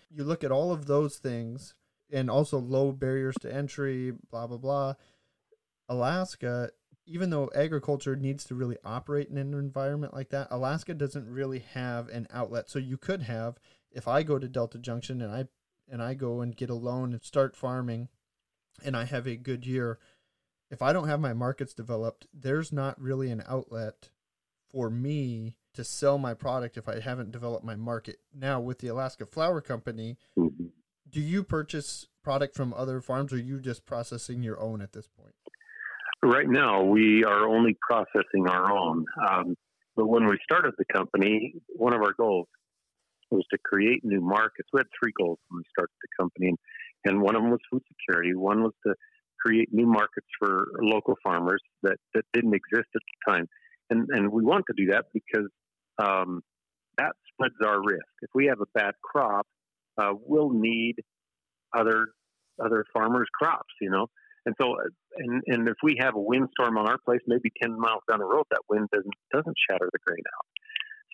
[0.10, 1.74] You look at all of those things
[2.12, 4.94] and also low barriers to entry, blah blah blah.
[5.88, 6.72] Alaska
[7.06, 11.60] even though agriculture needs to really operate in an environment like that, Alaska doesn't really
[11.74, 12.70] have an outlet.
[12.70, 13.60] So you could have,
[13.92, 15.46] if I go to Delta Junction and I
[15.88, 18.10] and I go and get a loan and start farming,
[18.84, 20.00] and I have a good year,
[20.72, 24.10] if I don't have my markets developed, there's not really an outlet
[24.68, 28.18] for me to sell my product if I haven't developed my market.
[28.34, 30.68] Now with the Alaska Flour Company, mm-hmm.
[31.10, 34.94] do you purchase product from other farms or are you just processing your own at
[34.94, 35.36] this point?
[36.26, 39.06] Right now, we are only processing our own.
[39.30, 39.56] Um,
[39.96, 42.48] but when we started the company, one of our goals
[43.30, 44.68] was to create new markets.
[44.74, 46.56] We had three goals when we started the company,
[47.06, 48.34] and, one of them was food security.
[48.34, 48.96] One was to
[49.40, 53.48] create new markets for local farmers that, that didn't exist at the time.
[53.92, 55.48] And, and we want to do that because
[56.00, 56.42] um,
[56.98, 58.10] that spreads our risk.
[58.24, 59.46] If we have a bad crop,
[60.00, 60.96] uh, we'll need
[61.78, 62.08] other
[62.60, 64.08] other farmers' crops, you know.
[64.46, 64.76] And so,
[65.18, 68.26] and, and if we have a windstorm on our place, maybe 10 miles down the
[68.26, 70.46] road, that wind doesn't, doesn't shatter the grain out.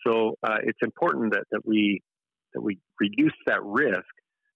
[0.05, 2.01] So uh, it's important that, that we
[2.53, 4.03] that we reduce that risk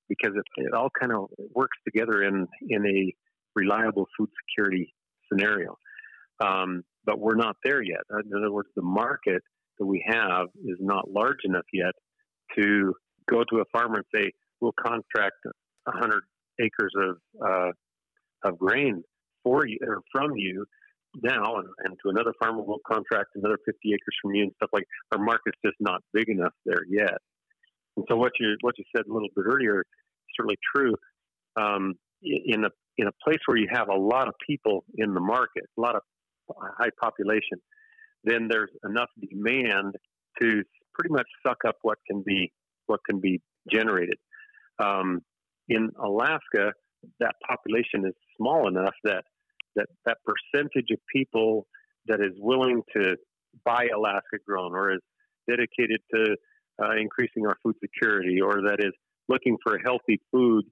[0.10, 3.14] because it, it all kind of works together in in a
[3.56, 4.94] reliable food security
[5.32, 5.78] scenario.
[6.44, 8.02] Um, but we're not there yet.
[8.10, 9.42] In other words, the market
[9.80, 11.94] that we have is not large enough yet
[12.58, 12.94] to
[13.30, 15.38] go to a farmer and say, "We'll contract
[15.86, 16.24] 100
[16.60, 17.72] acres of uh,
[18.46, 19.04] of grain
[19.44, 20.66] for you or from you
[21.22, 24.70] now, and, and to another farmer we'll contract another 50 acres from you and stuff
[24.74, 24.84] like.
[25.12, 27.18] Our market's just not big enough there yet.
[27.96, 29.86] And so what you what you said a little bit earlier is
[30.36, 30.96] certainly true.
[31.58, 35.20] Um, in a in a place where you have a lot of people in the
[35.20, 36.02] market, a lot of
[36.80, 37.60] high population,
[38.24, 39.96] then there's enough demand
[40.42, 42.52] to pretty much suck up what can be
[42.88, 43.42] what can be
[43.72, 44.18] generated.
[44.80, 45.22] Um,
[45.70, 46.74] in Alaska,
[47.20, 49.24] that population is small enough that
[49.76, 51.68] that that percentage of people
[52.08, 53.16] that is willing to
[53.64, 55.02] buy Alaska grown or is
[55.50, 56.36] dedicated to
[56.84, 58.94] uh, increasing our food security or that is
[59.28, 60.66] looking for healthy food,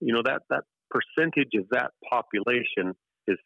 [0.00, 2.94] you know that that percentage of that population
[3.26, 3.36] is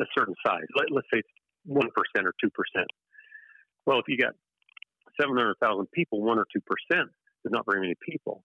[0.00, 0.66] a certain size.
[0.76, 1.28] Let, us say it's
[1.64, 2.88] one percent or two percent.
[3.86, 4.34] Well, if you got
[5.20, 7.10] seven hundred thousand people, one or two percent
[7.44, 8.44] is not very many people,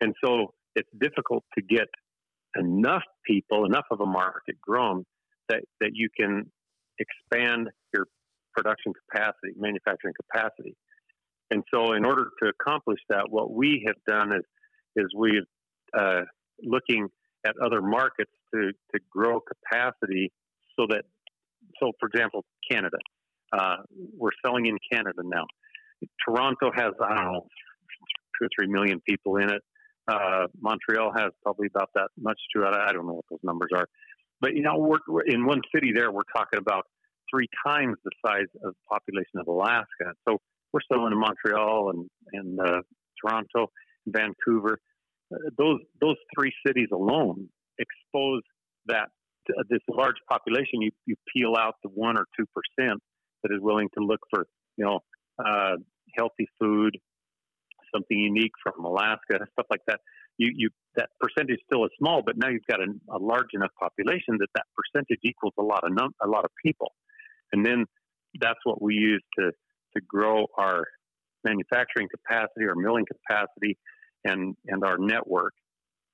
[0.00, 1.88] and so it's difficult to get
[2.58, 5.04] enough people, enough of a market grown
[5.48, 6.50] that, that you can
[6.98, 8.06] expand your
[8.54, 10.76] production capacity, manufacturing capacity.
[11.50, 14.42] And so, in order to accomplish that, what we have done is
[14.96, 15.44] is we're
[15.96, 16.22] uh,
[16.62, 17.08] looking
[17.46, 20.30] at other markets to to grow capacity
[20.78, 21.04] so that
[21.80, 22.98] so for example, Canada,
[23.52, 23.76] uh,
[24.16, 25.44] we're selling in Canada now.
[26.26, 27.46] Toronto has I don't know
[28.38, 29.62] two or three million people in it.
[30.08, 32.74] Uh, Montreal has probably about that much to it.
[32.74, 33.86] I don't know what those numbers are,
[34.40, 36.10] but you know, we're, in one city there.
[36.10, 36.86] We're talking about
[37.32, 40.14] three times the size of the population of Alaska.
[40.26, 40.38] So
[40.72, 42.80] we're selling in Montreal and and uh,
[43.20, 43.70] Toronto,
[44.06, 44.78] and Vancouver.
[45.32, 47.48] Uh, those those three cities alone
[47.78, 48.42] expose
[48.86, 49.08] that
[49.50, 50.80] uh, this large population.
[50.80, 53.00] You you peel out the one or two percent
[53.42, 54.46] that is willing to look for
[54.76, 55.00] you know
[55.44, 55.76] uh,
[56.16, 56.96] healthy food,
[57.94, 60.00] something unique from Alaska, stuff like that.
[60.36, 63.70] You, you that percentage still is small, but now you've got a, a large enough
[63.78, 66.92] population that that percentage equals a lot of num- a lot of people,
[67.52, 67.84] and then
[68.40, 69.50] that's what we use to
[69.96, 70.84] to grow our
[71.44, 73.76] manufacturing capacity, our milling capacity,
[74.24, 75.54] and and our network.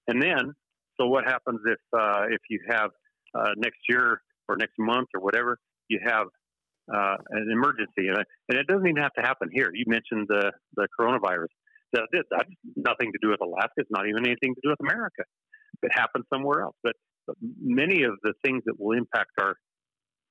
[0.08, 0.54] And then,
[0.98, 2.90] so what happens if uh, if you have
[3.34, 5.58] uh, next year or next month or whatever
[5.88, 6.26] you have
[6.92, 8.18] uh, an emergency, and,
[8.48, 9.70] and it doesn't even have to happen here.
[9.72, 11.48] You mentioned the the coronavirus.
[11.94, 13.78] That, that's nothing to do with Alaska.
[13.78, 15.22] It's not even anything to do with America.
[15.82, 16.76] It happens somewhere else.
[16.82, 16.94] But,
[17.26, 19.54] but many of the things that will impact our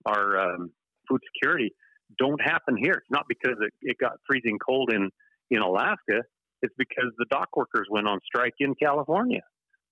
[0.06, 0.72] our um,
[1.08, 1.72] food security
[2.20, 2.94] don't happen here.
[2.94, 5.10] It's not because it, it got freezing cold in
[5.50, 6.22] in Alaska.
[6.62, 9.42] It's because the dock workers went on strike in California,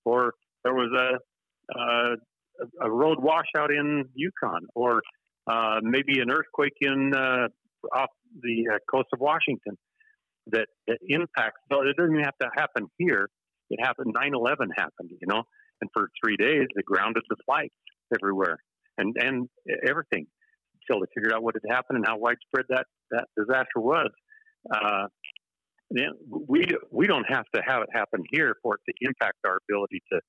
[0.04, 0.32] or
[0.64, 5.00] there was a a, a road washout in Yukon, or
[5.50, 7.48] uh, maybe an earthquake in uh,
[7.94, 8.10] off
[8.40, 9.76] the uh, coast of Washington
[10.48, 11.60] that, that impacts.
[11.70, 13.28] So it doesn't have to happen here.
[13.70, 14.14] It happened.
[14.14, 15.44] 9/11 happened, you know,
[15.80, 17.74] and for three days they grounded the flights
[18.14, 18.58] everywhere
[18.98, 19.48] and and
[19.88, 20.26] everything
[20.82, 24.10] until they figured out what had happened and how widespread that that disaster was.
[24.74, 25.06] Uh,
[26.48, 30.02] we we don't have to have it happen here for it to impact our ability
[30.12, 30.20] to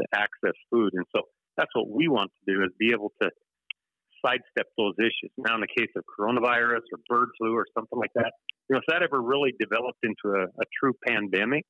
[0.00, 1.22] to access food, and so
[1.56, 3.30] that's what we want to do is be able to
[4.24, 5.32] sidestep those issues.
[5.38, 8.32] Now, in the case of coronavirus or bird flu or something like that,
[8.68, 11.64] you know, if that ever really developed into a, a true pandemic,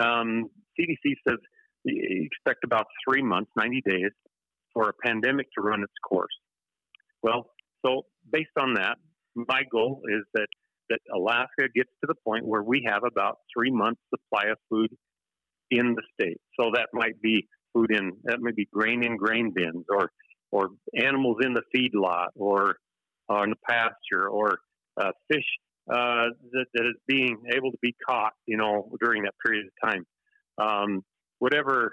[0.00, 1.38] um, CDC says
[1.84, 4.10] you expect about three months, 90 days,
[4.72, 6.32] for a pandemic to run its course.
[7.22, 7.50] Well,
[7.84, 8.96] so based on that,
[9.34, 10.46] my goal is that,
[10.90, 14.90] that Alaska gets to the point where we have about three months supply of food
[15.70, 16.40] in the state.
[16.58, 20.10] So that might be food in, that may be grain in grain bins or,
[20.54, 22.76] or animals in the feedlot or
[23.28, 24.58] on the pasture or
[25.00, 25.44] uh, fish
[25.92, 29.90] uh, that, that is being able to be caught, you know, during that period of
[29.90, 30.06] time.
[30.56, 31.02] Um,
[31.40, 31.90] whatever,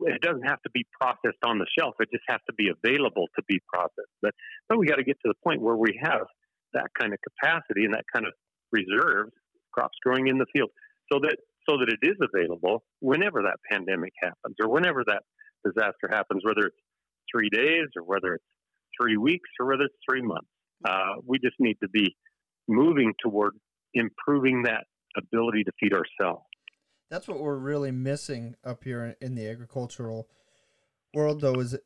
[0.00, 1.94] it doesn't have to be processed on the shelf.
[2.00, 4.14] It just has to be available to be processed.
[4.20, 4.32] But,
[4.68, 6.26] but we got to get to the point where we have
[6.74, 8.32] that kind of capacity and that kind of
[8.72, 9.30] reserves
[9.70, 10.70] crops growing in the field
[11.10, 11.36] so that
[11.68, 15.22] so that it is available whenever that pandemic happens or whenever that
[15.64, 16.76] disaster happens, whether it's
[17.34, 18.44] three days or whether it's
[19.00, 20.48] three weeks or whether it's three months.
[20.84, 22.14] Uh, we just need to be
[22.68, 23.54] moving toward
[23.94, 24.84] improving that
[25.16, 26.44] ability to feed ourselves.
[27.10, 30.28] That's what we're really missing up here in the agricultural
[31.12, 31.60] world, though.
[31.60, 31.76] Is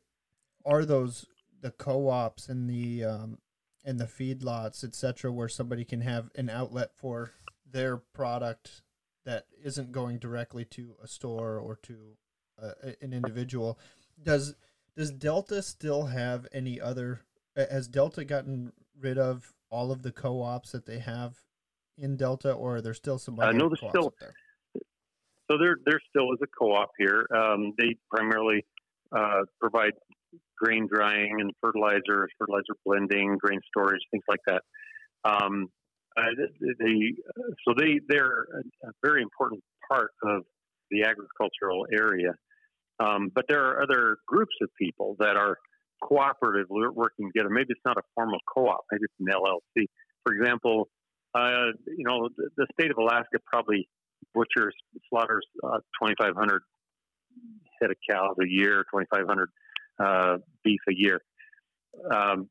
[0.65, 1.25] are those
[1.61, 3.37] the co-ops and the um,
[3.83, 7.33] and the feedlots, etc., where somebody can have an outlet for
[7.69, 8.81] their product
[9.25, 11.95] that isn't going directly to a store or to
[12.61, 13.77] uh, an individual.
[14.23, 14.55] Does
[14.97, 17.21] does Delta still have any other?
[17.55, 21.35] Has Delta gotten rid of all of the co-ops that they have
[21.97, 23.39] in Delta, or are there still some?
[23.39, 24.13] I know there's still.
[24.19, 24.33] There?
[25.49, 27.25] So there, there still is a co-op here.
[27.33, 28.65] Um, they primarily
[29.15, 29.93] uh, provide
[30.57, 34.63] grain drying and fertilizer, fertilizer blending, grain storage, things like that.
[35.23, 35.67] Um,
[36.17, 36.23] uh,
[36.79, 37.13] they,
[37.65, 38.47] so they they're
[38.83, 40.43] a very important part of
[40.89, 42.33] the agricultural area.
[42.99, 45.57] Um, but there are other groups of people that are
[46.03, 47.49] cooperatively working together.
[47.49, 48.85] Maybe it's not a formal co-op.
[48.91, 49.85] Maybe it's an LLC.
[50.23, 50.89] For example,
[51.35, 53.87] uh, you know, the, the, state of Alaska probably
[54.33, 54.75] butchers,
[55.09, 56.61] slaughters uh, 2,500
[57.81, 59.49] head of cows a year, 2,500
[59.99, 61.21] uh, beef a year.
[62.11, 62.49] Um,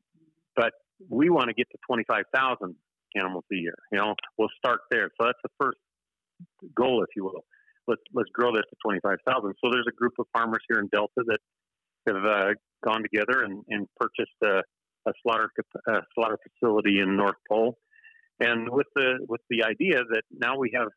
[0.55, 0.71] but
[1.09, 2.75] we want to get to 25,000
[3.15, 3.75] animals a year.
[3.91, 5.09] You know, we'll start there.
[5.19, 5.77] So that's the first
[6.75, 7.45] goal, if you will.
[7.87, 9.53] Let's let's grow this to 25,000.
[9.63, 11.39] So there's a group of farmers here in Delta that
[12.07, 12.53] have uh,
[12.85, 14.61] gone together and, and purchased a,
[15.09, 15.49] a slaughter
[15.87, 17.77] a slaughter facility in North Pole,
[18.39, 20.87] and with the with the idea that now we have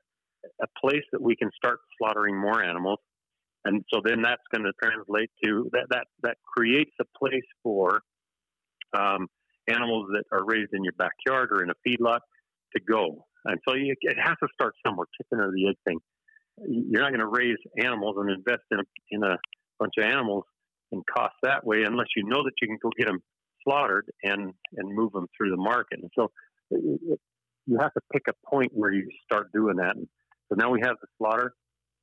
[0.62, 2.98] a place that we can start slaughtering more animals,
[3.64, 8.00] and so then that's going to translate to that that that creates a place for
[8.96, 9.26] um,
[9.68, 12.20] animals that are raised in your backyard or in a feedlot
[12.74, 13.24] to go.
[13.44, 15.98] And so you, it has to start somewhere, chicken or the egg thing.
[16.58, 19.36] You're not going to raise animals and invest in a, in a
[19.78, 20.44] bunch of animals
[20.92, 23.20] and cost that way unless you know that you can go get them
[23.64, 26.00] slaughtered and and move them through the market.
[26.00, 26.30] And so
[26.70, 27.20] it, it,
[27.66, 29.96] you have to pick a point where you start doing that.
[29.96, 30.08] And
[30.48, 31.52] so now we have the slaughter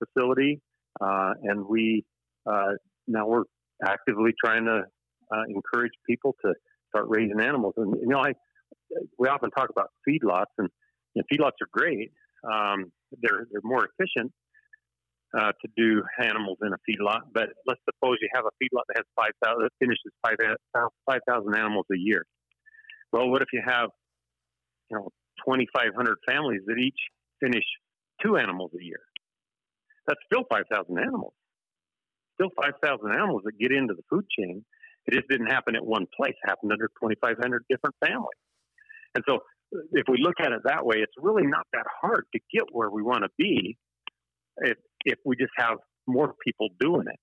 [0.04, 0.62] facility,
[1.02, 2.06] uh, and we
[2.50, 2.74] uh,
[3.08, 3.44] now we're
[3.86, 4.84] actively trying to
[5.32, 6.54] uh, encourage people to
[6.90, 7.74] start raising animals.
[7.78, 8.34] And you know, I
[9.18, 10.70] we often talk about feedlots, and
[11.14, 12.12] you know, feedlots are great.
[12.44, 14.32] Um, they're they're more efficient
[15.38, 17.22] uh, to do animals in a feedlot.
[17.34, 20.38] But let's suppose you have a feedlot that has five thousand that finishes five
[21.06, 22.26] five thousand animals a year.
[23.12, 23.90] Well, what if you have
[24.90, 25.10] you know
[25.46, 27.00] twenty five hundred families that each
[27.42, 27.66] finish
[28.22, 29.02] two animals a year?
[30.08, 31.34] That's still five thousand animals.
[32.36, 34.64] Still five thousand animals that get into the food chain
[35.08, 36.36] it just didn't happen at one place.
[36.44, 38.40] It happened under 2,500 different families.
[39.16, 39.40] And so
[39.72, 42.90] if we look at it that way, it's really not that hard to get where
[42.90, 43.78] we want to be
[44.58, 47.20] if, if we just have more people doing it.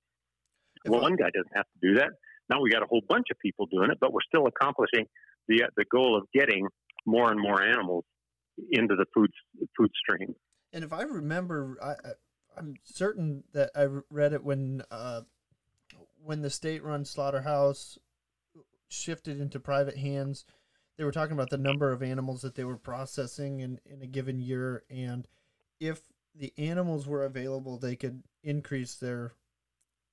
[0.91, 2.11] Well, one guy doesn't have to do that.
[2.51, 5.07] Now we got a whole bunch of people doing it, but we're still accomplishing
[5.49, 6.67] the the goal of getting
[7.07, 8.05] more and more animals
[8.71, 9.31] into the food
[9.79, 10.35] food stream.
[10.73, 15.23] And if I remember, I, am certain that I read it when uh,
[16.23, 17.99] when the state-run slaughterhouse
[18.89, 20.45] shifted into private hands,
[20.97, 24.07] they were talking about the number of animals that they were processing in, in a
[24.07, 25.27] given year, and
[25.81, 26.01] if
[26.35, 29.33] the animals were available, they could increase their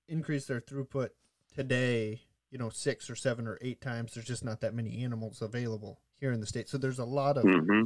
[0.07, 1.09] increase their throughput
[1.55, 2.21] today.
[2.49, 4.13] You know, six or seven or eight times.
[4.13, 7.37] There's just not that many animals available here in the state, so there's a lot
[7.37, 7.45] of.
[7.45, 7.83] Mm-hmm.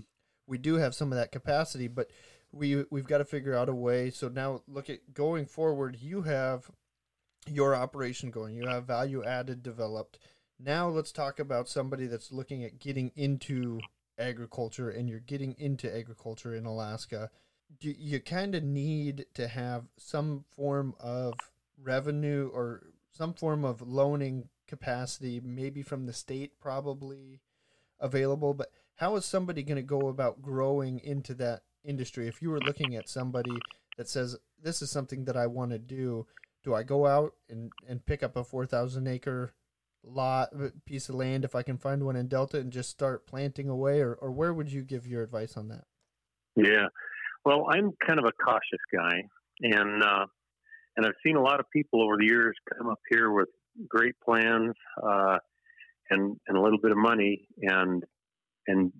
[0.47, 2.09] We do have some of that capacity, but
[2.51, 4.09] we we've got to figure out a way.
[4.09, 5.97] So now, look at going forward.
[5.99, 6.71] You have
[7.47, 8.55] your operation going.
[8.55, 10.17] You have value added developed.
[10.59, 13.79] Now let's talk about somebody that's looking at getting into
[14.17, 17.29] agriculture and you're getting into agriculture in Alaska.
[17.79, 21.33] Do you kind of need to have some form of
[21.81, 27.41] revenue or some form of loaning capacity, maybe from the state, probably
[27.99, 28.53] available.
[28.53, 32.27] But how is somebody going to go about growing into that industry?
[32.27, 33.57] If you were looking at somebody
[33.97, 36.27] that says, This is something that I want to do,
[36.63, 39.53] do I go out and, and pick up a 4,000 acre
[40.07, 40.49] lot
[40.85, 44.01] piece of land if I can find one in Delta and just start planting away
[44.01, 45.85] or, or where would you give your advice on that?
[46.55, 46.87] Yeah.
[47.43, 49.23] Well, I'm kind of a cautious guy
[49.61, 50.25] and uh,
[50.97, 53.49] and I've seen a lot of people over the years come up here with
[53.87, 55.37] great plans uh,
[56.09, 58.03] and and a little bit of money and
[58.67, 58.91] and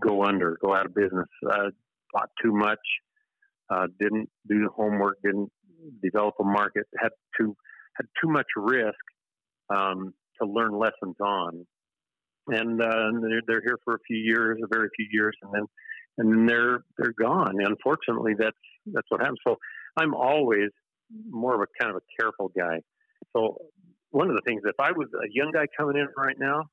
[0.00, 1.28] go under, go out of business.
[1.48, 1.70] Uh,
[2.12, 2.78] bought too much,
[3.70, 5.50] uh, didn't do the homework, didn't
[6.02, 7.56] develop a market, had too
[7.96, 8.94] had too much risk
[9.74, 11.66] um, to learn lessons on,
[12.48, 15.66] and uh, they're, they're here for a few years, a very few years, and then
[16.18, 17.56] and then they're they're gone.
[17.60, 18.56] Unfortunately, that's
[18.86, 19.38] that's what happens.
[19.46, 19.56] So
[19.96, 20.70] I'm always
[21.28, 22.80] more of a kind of a careful guy.
[23.34, 23.58] So
[24.10, 26.64] one of the things, if I was a young guy coming in right now,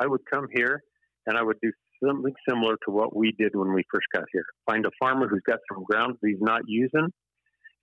[0.00, 0.82] I would come here
[1.26, 1.72] and I would do
[2.04, 4.44] something similar to what we did when we first got here.
[4.66, 7.08] Find a farmer who's got some ground that he's not using,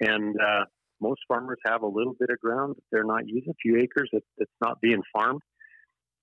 [0.02, 0.66] and uh,
[1.02, 4.10] most farmers have a little bit of ground that they're not using, a few acres
[4.14, 5.42] that, that's not being farmed,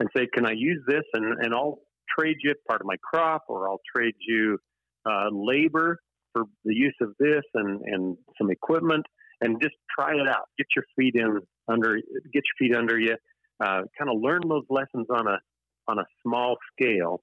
[0.00, 1.80] and say, "Can I use this?" and and I'll
[2.18, 4.58] trade you part of my crop, or I'll trade you
[5.06, 5.98] uh, labor
[6.32, 9.06] for the use of this and, and some equipment
[9.40, 10.48] and just try it out.
[10.58, 13.16] Get your feet in under, get your feet under you.
[13.60, 15.38] Uh, kind of learn those lessons on a
[15.86, 17.22] on a small scale,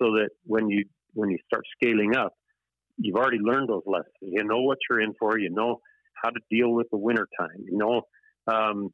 [0.00, 2.32] so that when you when you start scaling up,
[2.96, 4.14] you've already learned those lessons.
[4.22, 5.38] You know what you're in for.
[5.38, 5.80] You know
[6.22, 7.64] how to deal with the winter time.
[7.70, 8.02] You know,
[8.52, 8.90] um,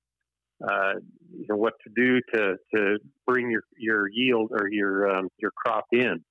[0.63, 0.95] uh,
[1.33, 5.51] you know what to do to to bring your your yield or your um, your
[5.57, 6.25] crop in,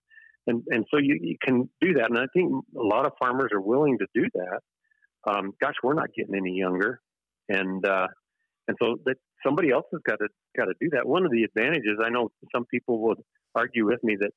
[0.48, 2.10] and and so you, you can do that.
[2.10, 4.60] And I think a lot of farmers are willing to do that.
[5.26, 7.00] Um, gosh, we're not getting any younger,
[7.50, 8.08] and uh,
[8.68, 9.16] and so that
[9.46, 10.28] somebody else has got to
[10.58, 11.08] got to do that.
[11.08, 13.20] One of the advantages I know some people would
[13.56, 14.32] argue with me that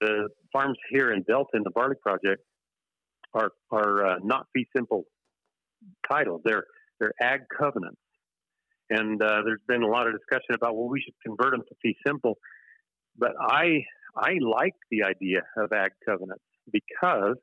[0.00, 2.42] the farms here in Delta in the barley project
[3.34, 5.04] are are uh, not fee simple
[6.10, 6.42] titles.
[6.44, 6.64] They're
[7.00, 8.00] they're ag covenants,
[8.90, 11.74] and uh, there's been a lot of discussion about well we should convert them to
[11.82, 12.38] fee simple,
[13.18, 13.84] but I
[14.16, 17.36] I like the idea of ag covenants because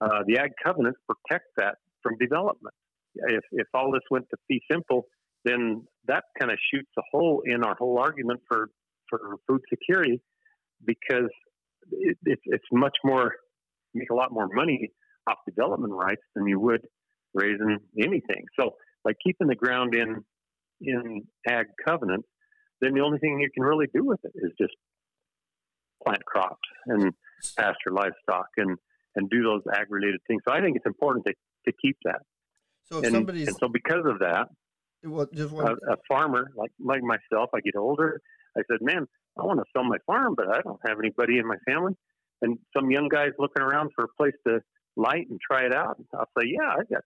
[0.00, 2.74] uh, the ag covenants protect that from development.
[3.14, 5.06] If if all this went to fee simple,
[5.44, 8.68] then that kind of shoots a hole in our whole argument for
[9.08, 10.20] for food security
[10.84, 11.30] because
[11.92, 13.32] it, it, it's much more
[13.94, 14.90] make a lot more money
[15.28, 16.86] off development rights than you would
[17.36, 18.44] raising anything.
[18.58, 18.74] So
[19.04, 20.24] by keeping the ground in
[20.80, 22.24] in ag covenant,
[22.80, 24.74] then the only thing you can really do with it is just
[26.04, 27.12] plant crops and
[27.56, 28.76] pasture livestock and
[29.14, 30.42] and do those ag related things.
[30.46, 31.32] So I think it's important to,
[31.66, 32.20] to keep that.
[32.90, 34.48] So and, somebody's and so because of that,
[35.04, 38.20] well, just one, a, a farmer like like myself, I get older.
[38.56, 39.06] I said, "Man,
[39.38, 41.94] I want to sell my farm, but I don't have anybody in my family."
[42.42, 44.60] And some young guys looking around for a place to
[44.96, 45.96] light and try it out.
[46.14, 47.02] I'll say, "Yeah, I've got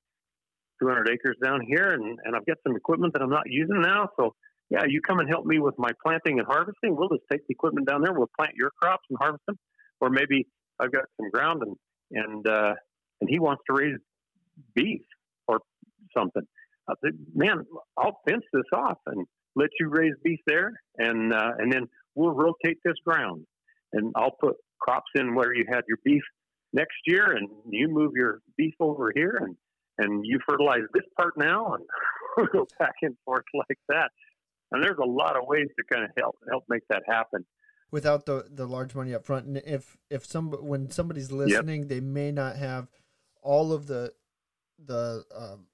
[0.80, 4.08] 200 acres down here, and and I've got some equipment that I'm not using now.
[4.18, 4.34] So,
[4.70, 6.96] yeah, you come and help me with my planting and harvesting.
[6.96, 8.12] We'll just take the equipment down there.
[8.12, 9.58] We'll plant your crops and harvest them.
[10.00, 10.46] Or maybe
[10.78, 11.76] I've got some ground and
[12.12, 12.74] and uh,
[13.20, 13.98] and he wants to raise
[14.74, 15.02] beef
[15.48, 15.60] or
[16.16, 16.42] something."
[16.90, 17.64] I said, man,
[17.96, 19.26] I'll fence this off and
[19.56, 23.44] let you raise beef there, and uh, and then we'll rotate this ground,
[23.92, 26.22] and I'll put crops in where you had your beef
[26.72, 29.56] next year, and you move your beef over here, and
[30.00, 31.84] and you fertilize this part now, and
[32.36, 34.10] we'll go back and forth like that.
[34.72, 37.44] And there's a lot of ways to kind of help help make that happen
[37.90, 39.46] without the the large money up front.
[39.46, 41.88] And if if some when somebody's listening, yep.
[41.88, 42.88] they may not have
[43.42, 44.12] all of the
[44.84, 45.66] the um,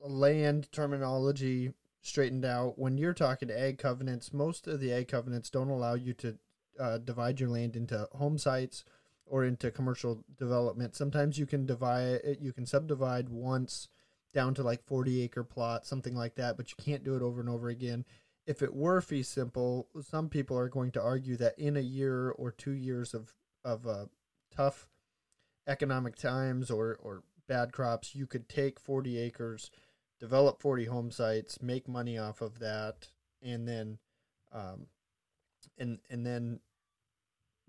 [0.00, 1.72] land terminology
[2.02, 2.78] straightened out.
[2.78, 6.38] When you're talking to ag covenants, most of the ag covenants don't allow you to
[6.78, 8.84] uh, divide your land into home sites
[9.30, 10.94] or into commercial development.
[10.94, 13.88] Sometimes you can divide it, you can subdivide once
[14.34, 17.40] down to like 40 acre plot, something like that, but you can't do it over
[17.40, 18.04] and over again.
[18.46, 22.30] If it were fee simple, some people are going to argue that in a year
[22.30, 23.32] or two years of
[23.64, 24.06] of uh,
[24.54, 24.88] tough
[25.66, 29.70] economic times or or bad crops, you could take 40 acres
[30.20, 33.08] develop 40 home sites, make money off of that,
[33.42, 33.98] and then,
[34.52, 34.86] um,
[35.78, 36.60] and and then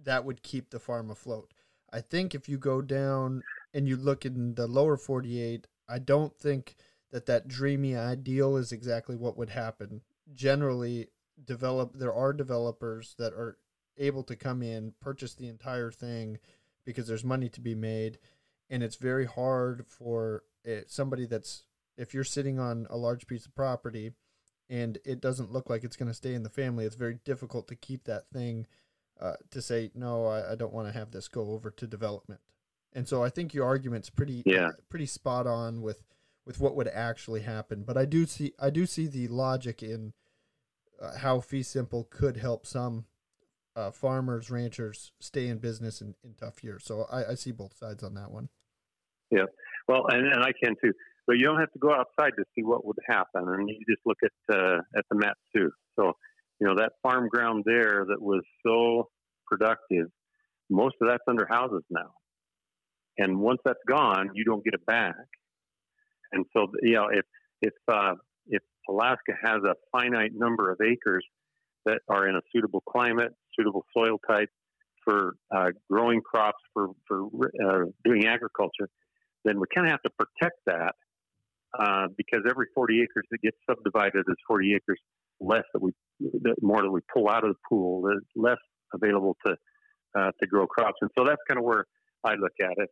[0.04, 1.52] that would keep the farm afloat.
[1.92, 3.44] I think if you go down
[3.74, 6.76] and you look in the lower 48, I don't think
[7.12, 10.02] that that dreamy ideal is exactly what would happen.
[10.34, 11.10] Generally,
[11.44, 13.58] develop there are developers that are
[13.98, 16.40] able to come in, purchase the entire thing
[16.86, 18.18] because there's money to be made,
[18.70, 21.64] and it's very hard for it, somebody that's
[21.98, 24.12] if you're sitting on a large piece of property
[24.70, 27.68] and it doesn't look like it's going to stay in the family, it's very difficult
[27.68, 28.66] to keep that thing
[29.22, 30.26] uh, to say no.
[30.26, 32.42] I, I don't want to have this go over to development.
[32.94, 34.68] And so I think your argument's pretty yeah.
[34.68, 36.04] Uh, pretty spot on with
[36.46, 37.84] with what would actually happen.
[37.84, 40.14] But I do see I do see the logic in
[41.02, 43.06] uh, how fee simple could help some
[43.76, 46.84] uh, farmers ranchers stay in business in, in tough years.
[46.84, 48.50] So I, I see both sides on that one.
[49.30, 49.46] Yeah,
[49.88, 50.94] well, and, and I can too.
[51.26, 54.02] But you don't have to go outside to see what would happen, and you just
[54.06, 55.72] look at uh, at the map too.
[55.96, 56.14] So,
[56.62, 59.10] you know that farm ground there that was so
[59.48, 60.08] productive,
[60.70, 62.14] most of that's under houses now,
[63.18, 65.16] and once that's gone, you don't get it back.
[66.32, 67.26] And so, you know, if
[67.62, 68.14] if uh,
[68.46, 71.26] if Alaska has a finite number of acres
[71.86, 74.50] that are in a suitable climate, suitable soil type
[75.04, 77.26] for uh, growing crops for for
[77.66, 78.88] uh, doing agriculture,
[79.46, 80.94] then we kind of have to protect that
[81.78, 85.00] uh, because every 40 acres that gets subdivided is 40 acres
[85.40, 85.92] less that we,
[86.22, 88.58] the more that we pull out of the pool, there's less
[88.94, 89.56] available to
[90.18, 91.86] uh, to grow crops, and so that's kind of where
[92.24, 92.90] I look at it.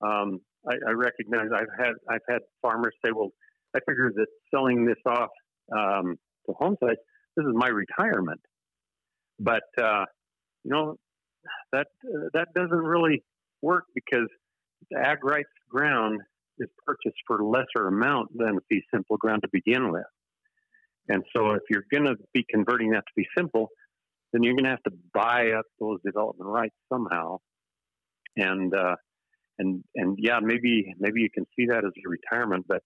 [0.00, 3.30] Um, I, I, recognize I've had I've had farmers say, "Well,
[3.74, 5.30] I figure that selling this off
[5.76, 6.16] um,
[6.46, 7.00] to home sites,
[7.36, 8.40] this is my retirement,"
[9.40, 10.04] but uh,
[10.64, 10.96] you know
[11.72, 13.24] that uh, that doesn't really
[13.62, 14.28] work because
[14.90, 16.20] the ag rights ground
[16.58, 20.04] is purchased for lesser amount than fee simple ground to begin with.
[21.08, 23.68] And so if you're going to be converting that to fee simple,
[24.32, 27.38] then you're going to have to buy up those development rights somehow.
[28.36, 28.96] And uh,
[29.58, 32.82] and and yeah, maybe maybe you can see that as a retirement, but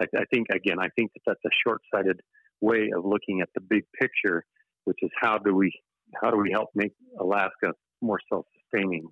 [0.00, 2.20] I, I think again, I think that that's a short-sighted
[2.60, 4.44] way of looking at the big picture,
[4.84, 5.72] which is how do we
[6.20, 9.06] how do we help make Alaska more self-sustaining?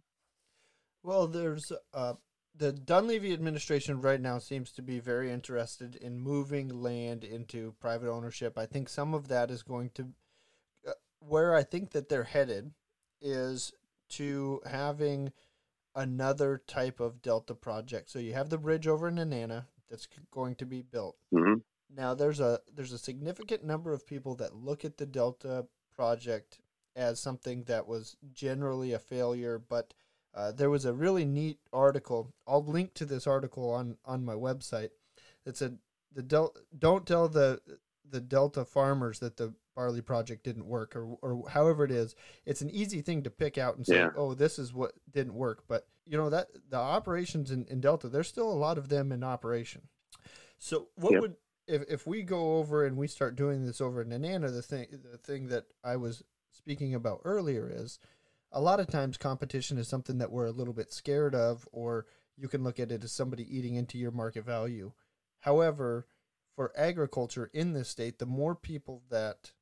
[1.02, 2.14] Well, there's uh,
[2.60, 8.10] the Dunleavy administration right now seems to be very interested in moving land into private
[8.10, 8.58] ownership.
[8.58, 10.08] I think some of that is going to
[10.86, 12.72] uh, where I think that they're headed
[13.18, 13.72] is
[14.10, 15.32] to having
[15.94, 18.10] another type of Delta project.
[18.10, 19.16] So you have the bridge over in
[19.88, 21.16] that's going to be built.
[21.32, 21.60] Mm-hmm.
[21.96, 25.64] Now there's a there's a significant number of people that look at the Delta
[25.96, 26.58] project
[26.94, 29.94] as something that was generally a failure, but
[30.34, 32.32] uh, there was a really neat article.
[32.46, 34.90] I'll link to this article on on my website.
[35.44, 35.78] It said
[36.12, 37.60] the Del- don't tell the
[38.08, 42.14] the Delta farmers that the barley project didn't work or or however it is.
[42.44, 44.10] It's an easy thing to pick out and say, yeah.
[44.16, 45.64] oh, this is what didn't work.
[45.68, 49.12] But you know that the operations in, in Delta, there's still a lot of them
[49.12, 49.82] in operation.
[50.58, 51.22] So what yep.
[51.22, 54.62] would if, if we go over and we start doing this over in Nenana, the
[54.62, 56.22] thing the thing that I was
[56.52, 57.98] speaking about earlier is
[58.52, 62.06] a lot of times competition is something that we're a little bit scared of, or
[62.36, 64.92] you can look at it as somebody eating into your market value.
[65.40, 66.06] However,
[66.56, 69.52] for agriculture in this state, the more people that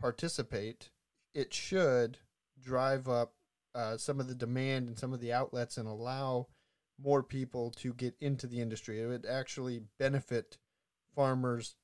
[0.00, 0.90] participate,
[1.34, 2.18] it should
[2.60, 3.34] drive up
[3.74, 6.48] uh, some of the demand and some of the outlets and allow
[7.00, 9.00] more people to get into the industry.
[9.00, 10.58] It would actually benefit
[11.14, 11.76] farmers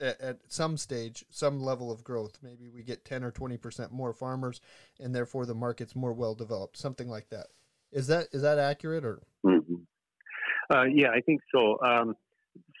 [0.00, 2.38] at, at some stage, some level of growth.
[2.42, 4.60] Maybe we get 10 or 20% more farmers
[5.00, 7.46] and therefore the market's more well developed, something like that.
[7.92, 9.22] Is that is that accurate or?
[9.46, 9.74] Mm-hmm.
[10.68, 11.78] Uh, yeah, I think so.
[11.80, 12.14] Um,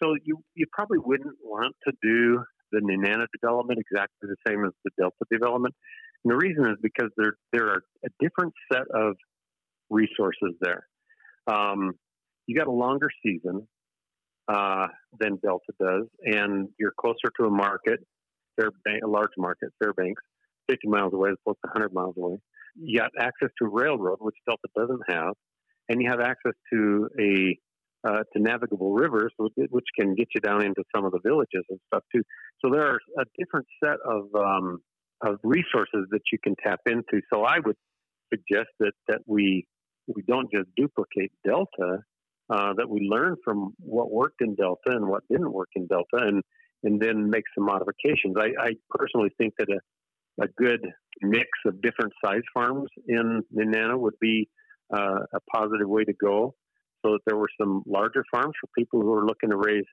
[0.02, 2.42] so you you probably wouldn't want to do
[2.72, 5.74] the Nenana development exactly the same as the Delta development.
[6.24, 9.16] And the reason is because there there are a different set of
[9.88, 10.88] resources there.
[11.46, 11.92] Um,
[12.46, 13.68] you got a longer season
[14.48, 14.88] uh,
[15.18, 18.00] than Delta does, and you're closer to a market,
[18.58, 20.22] Fairbank, a large market, Fairbanks,
[20.68, 22.38] 50 miles away as opposed to 100 miles away.
[22.76, 25.34] You got access to railroad, which Delta doesn't have,
[25.88, 27.58] and you have access to a
[28.06, 31.80] uh, to navigable rivers, which can get you down into some of the villages and
[31.86, 32.22] stuff too.
[32.62, 34.80] So there are a different set of um,
[35.22, 37.22] of resources that you can tap into.
[37.32, 37.76] So I would
[38.32, 39.66] suggest that that we
[40.06, 42.00] we don't just duplicate Delta,
[42.50, 46.26] uh, that we learn from what worked in Delta and what didn't work in Delta,
[46.26, 46.42] and
[46.82, 48.36] and then make some modifications.
[48.36, 50.86] I, I personally think that a, a good
[51.22, 54.48] mix of different size farms in Nenana would be
[54.94, 56.54] uh, a positive way to go,
[57.04, 59.84] so that there were some larger farms for people who are looking to raise,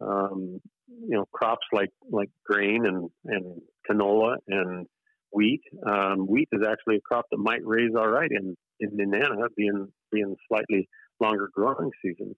[0.00, 4.86] um, you know, crops like like grain and and canola and
[5.32, 5.60] wheat.
[5.86, 9.88] Um, wheat is actually a crop that might raise all right in in Nenana, being
[10.10, 10.88] being slightly
[11.20, 12.34] longer growing season.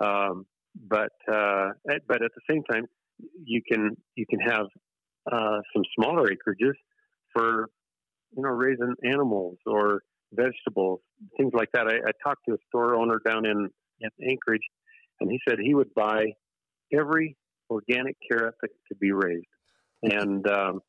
[0.00, 0.46] Um,
[0.88, 1.70] but uh,
[2.06, 2.86] but at the same time,
[3.44, 4.66] you can you can have
[5.30, 6.74] uh, some smaller acreages
[7.32, 7.68] for
[8.36, 10.02] you know raising animals or
[10.32, 11.00] vegetables,
[11.36, 11.86] things like that.
[11.86, 13.68] I, I talked to a store owner down in,
[14.00, 14.62] in Anchorage,
[15.20, 16.26] and he said he would buy
[16.92, 17.36] every
[17.70, 19.46] organic carrot that could be raised,
[20.02, 20.80] and um,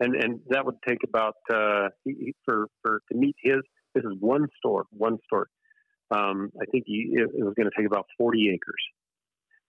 [0.00, 3.60] and and that would take about uh, he, for for to meet his.
[3.94, 5.46] This is one store, one store.
[6.10, 8.82] Um, I think he, it, it was going to take about 40 acres,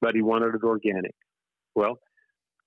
[0.01, 1.15] but he wanted it organic.
[1.75, 1.99] Well,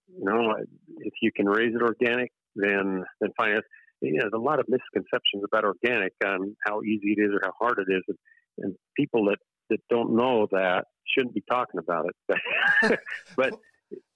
[0.08, 0.54] you know,
[0.98, 3.60] if you can raise it organic, then then fine.
[4.00, 7.40] You know, there's a lot of misconceptions about organic, um, how easy it is or
[7.42, 8.18] how hard it is, and,
[8.58, 9.38] and people that
[9.70, 12.98] that don't know that shouldn't be talking about it.
[13.36, 13.54] but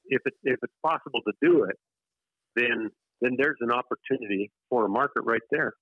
[0.06, 1.76] if it, if it's possible to do it,
[2.56, 2.90] then
[3.20, 5.74] then there's an opportunity for a market right there.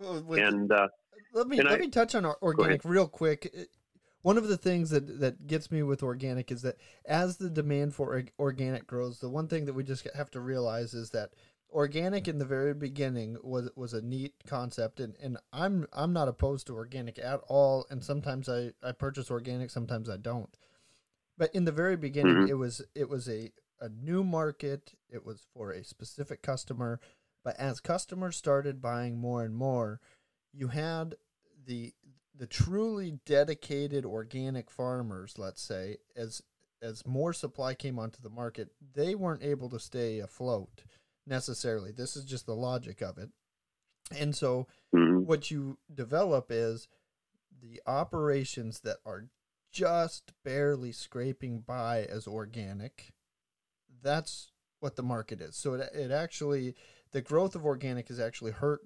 [0.00, 0.88] Well, and uh,
[1.32, 3.52] let me let I, me touch on organic real quick.
[4.22, 7.94] One of the things that that gets me with organic is that as the demand
[7.94, 11.30] for organic grows, the one thing that we just have to realize is that
[11.72, 15.00] organic in the very beginning was was a neat concept.
[15.00, 17.86] And, and I'm I'm not opposed to organic at all.
[17.90, 20.50] And sometimes I, I purchase organic sometimes I don't.
[21.38, 22.50] But in the very beginning mm-hmm.
[22.50, 24.92] it was it was a a new market.
[25.08, 27.00] It was for a specific customer
[27.44, 30.00] but as customers started buying more and more
[30.52, 31.14] you had
[31.66, 31.92] the
[32.36, 36.42] the truly dedicated organic farmers, let's say, as
[36.82, 40.82] as more supply came onto the market, they weren't able to stay afloat
[41.26, 41.92] necessarily.
[41.92, 43.28] This is just the logic of it.
[44.18, 45.26] And so mm-hmm.
[45.26, 46.88] what you develop is
[47.60, 49.26] the operations that are
[49.70, 53.12] just barely scraping by as organic,
[54.02, 55.56] that's what the market is.
[55.56, 56.74] So it, it actually,
[57.12, 58.80] the growth of organic has actually hurt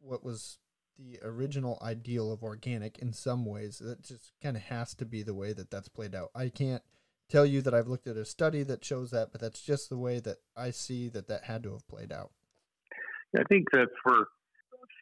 [0.00, 0.58] what was
[0.98, 3.78] the original ideal of organic in some ways.
[3.78, 6.30] That just kind of has to be the way that that's played out.
[6.34, 6.82] I can't
[7.28, 9.96] tell you that I've looked at a study that shows that, but that's just the
[9.96, 12.30] way that I see that that had to have played out.
[13.36, 14.28] I think that for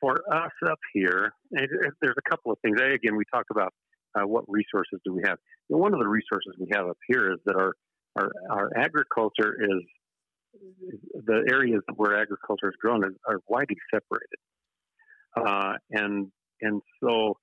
[0.01, 2.81] for us up here, there's a couple of things.
[2.81, 3.75] Again, we talk about
[4.15, 5.39] uh, what resources do we have.
[5.69, 7.75] One of the resources we have up here is that our
[8.17, 9.83] our, our agriculture is
[10.53, 14.39] the areas where agriculture is grown are, are widely separated,
[15.37, 16.31] uh, and
[16.61, 17.39] and so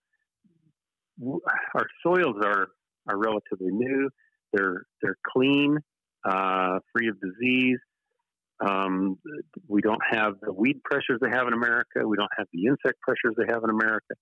[1.76, 2.68] our soils are
[3.08, 4.10] are relatively new.
[4.54, 5.78] They're they're clean,
[6.28, 7.80] uh, free of disease.
[8.66, 9.18] Um,
[9.68, 12.08] we don't have the weed pressures they have in America.
[12.08, 14.16] We don't have the insect pressures they have in America.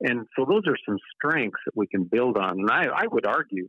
[0.00, 2.58] And so those are some strengths that we can build on.
[2.58, 3.68] And I, I would argue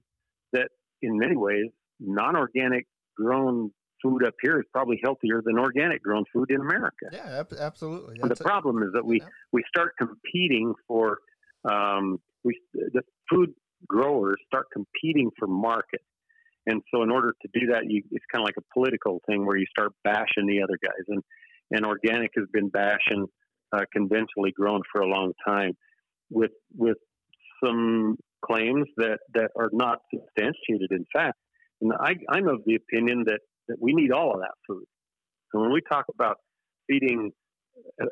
[0.52, 0.70] that
[1.04, 1.68] in many ways,
[2.00, 3.72] non organic grown
[4.04, 7.08] food up here is probably healthier than organic grown food in America.
[7.12, 8.18] Yeah, absolutely.
[8.22, 9.28] the a, problem is that we, yeah.
[9.52, 11.20] we start competing for
[11.70, 13.54] um, we the food
[13.88, 16.02] growers start competing for market.
[16.66, 19.46] And so, in order to do that, you, it's kind of like a political thing
[19.46, 21.06] where you start bashing the other guys.
[21.08, 21.24] And
[21.72, 23.28] and organic has been bashing
[23.74, 25.74] uh, conventionally grown for a long time,
[26.30, 26.98] with with
[27.64, 30.92] some claims that that are not substantiated.
[30.92, 31.38] In fact,
[31.82, 34.86] and I, I'm of the opinion that that we need all of that food.
[35.54, 36.38] And when we talk about
[36.88, 37.32] feeding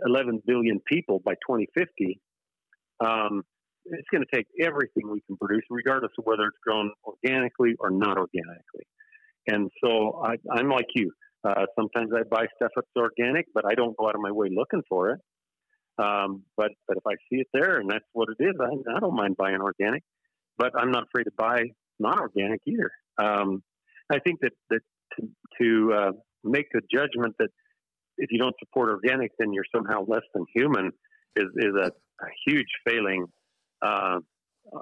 [0.05, 2.19] 11 billion people by 2050,
[3.03, 3.43] um,
[3.85, 7.89] it's going to take everything we can produce, regardless of whether it's grown organically or
[7.89, 8.85] not organically.
[9.47, 11.11] And so I, I'm like you.
[11.43, 14.49] Uh, sometimes I buy stuff that's organic, but I don't go out of my way
[14.55, 15.19] looking for it.
[15.97, 18.99] Um, but but if I see it there and that's what it is, I, I
[18.99, 20.03] don't mind buying organic.
[20.57, 21.63] But I'm not afraid to buy
[21.99, 22.91] non-organic either.
[23.17, 23.63] Um,
[24.11, 24.81] I think that that
[25.15, 25.27] to,
[25.61, 26.11] to uh,
[26.43, 27.49] make a judgment that
[28.17, 30.91] if you don't support organic, then you're somehow less than human
[31.35, 33.25] is is a, a huge failing
[33.81, 34.19] uh,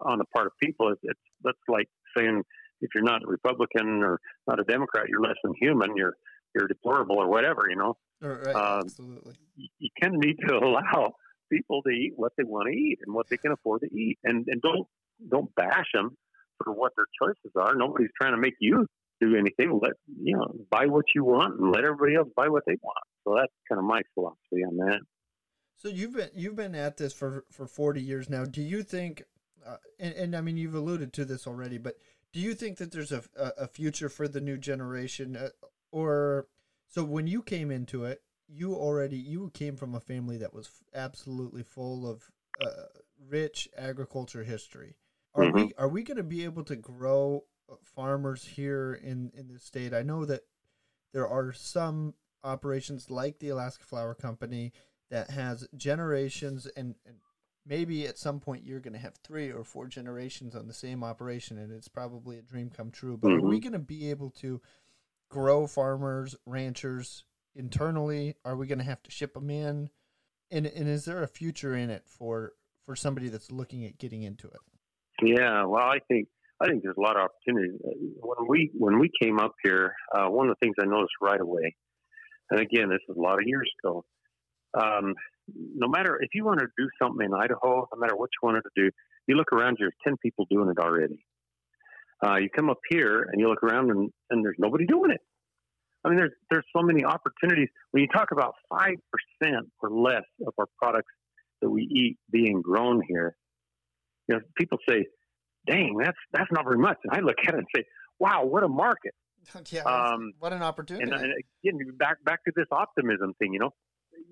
[0.01, 0.91] on the part of people.
[0.91, 2.43] It's, it's that's like saying
[2.82, 5.95] if you're not a Republican or not a Democrat, you're less than human.
[5.95, 6.15] You're
[6.55, 7.63] you're deplorable or whatever.
[7.69, 7.97] You know.
[8.21, 9.36] Right, um, absolutely.
[9.55, 11.13] You, you kind of need to allow
[11.51, 14.17] people to eat what they want to eat and what they can afford to eat,
[14.23, 14.88] and and don't
[15.32, 16.17] don't bash them
[16.63, 17.75] for what their choices are.
[17.75, 18.86] Nobody's trying to make you
[19.20, 19.80] do anything.
[19.82, 23.03] Let you know, buy what you want and let everybody else buy what they want.
[23.24, 24.99] So that's kind of my philosophy on that.
[25.78, 28.45] So you've been you've been at this for for forty years now.
[28.45, 29.24] Do you think,
[29.65, 31.95] uh, and, and I mean you've alluded to this already, but
[32.34, 35.49] do you think that there's a a future for the new generation, uh,
[35.91, 36.47] or
[36.88, 40.70] so when you came into it, you already you came from a family that was
[40.93, 42.30] absolutely full of
[42.61, 42.88] uh,
[43.30, 44.95] rich agriculture history.
[45.34, 45.55] Are mm-hmm.
[45.55, 47.45] we are we going to be able to grow
[47.84, 49.93] farmers here in in the state?
[49.93, 50.41] I know that
[51.13, 52.13] there are some
[52.43, 54.72] operations like the Alaska Flour Company
[55.09, 57.15] that has generations and, and
[57.65, 61.03] maybe at some point you're going to have three or four generations on the same
[61.03, 63.45] operation and it's probably a dream come true but mm-hmm.
[63.45, 63.70] are we mm-hmm.
[63.70, 64.61] going to be able to
[65.30, 69.89] grow farmers ranchers internally are we going to have to ship them in
[70.51, 72.53] and, and is there a future in it for
[72.84, 74.59] for somebody that's looking at getting into it
[75.22, 76.28] yeah well i think
[76.62, 77.74] i think there's a lot of opportunity
[78.22, 81.41] when we when we came up here uh, one of the things i noticed right
[81.41, 81.76] away
[82.51, 84.03] and again this is a lot of years ago
[84.78, 85.16] um,
[85.76, 88.62] no matter if you want to do something in Idaho, no matter what you wanted
[88.62, 88.91] to do,
[89.28, 91.26] you look around, there's 10 people doing it already.
[92.24, 95.22] Uh, you come up here and you look around and, and there's nobody doing it.
[96.03, 97.70] I mean, there's, there's so many opportunities.
[97.91, 98.95] When you talk about 5%
[99.82, 101.12] or less of our products
[101.62, 103.36] that we eat being grown here,
[104.28, 105.05] you know, people say,
[105.68, 106.97] dang, that's, that's not very much.
[107.03, 107.84] And I look at it and say,
[108.20, 109.14] wow, what a market.
[109.72, 111.12] yeah, um, what an opportunity.
[111.12, 111.34] And, and
[111.64, 113.72] again, back, back to this optimism thing, you know,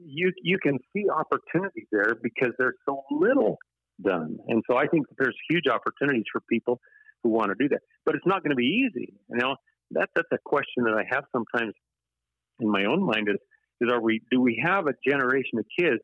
[0.03, 3.57] you you can see opportunities there because there's so little
[4.03, 6.79] done, and so I think there's huge opportunities for people
[7.23, 7.79] who want to do that.
[8.05, 9.13] But it's not going to be easy.
[9.29, 9.55] You know,
[9.91, 11.73] that that's a question that I have sometimes
[12.59, 13.37] in my own mind is
[13.81, 16.01] is are we do we have a generation of kids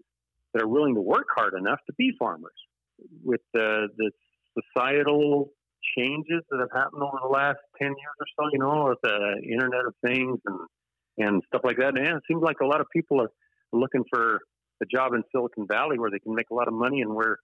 [0.53, 2.51] that are willing to work hard enough to be farmers
[3.23, 4.11] with the the
[4.57, 5.49] societal
[5.97, 9.41] changes that have happened over the last 10 years or so, you know, with the
[9.43, 10.59] Internet of Things and,
[11.17, 11.97] and stuff like that.
[11.97, 13.31] And it seems like a lot of people are
[13.71, 14.39] looking for
[14.81, 17.37] a job in Silicon Valley where they can make a lot of money and wear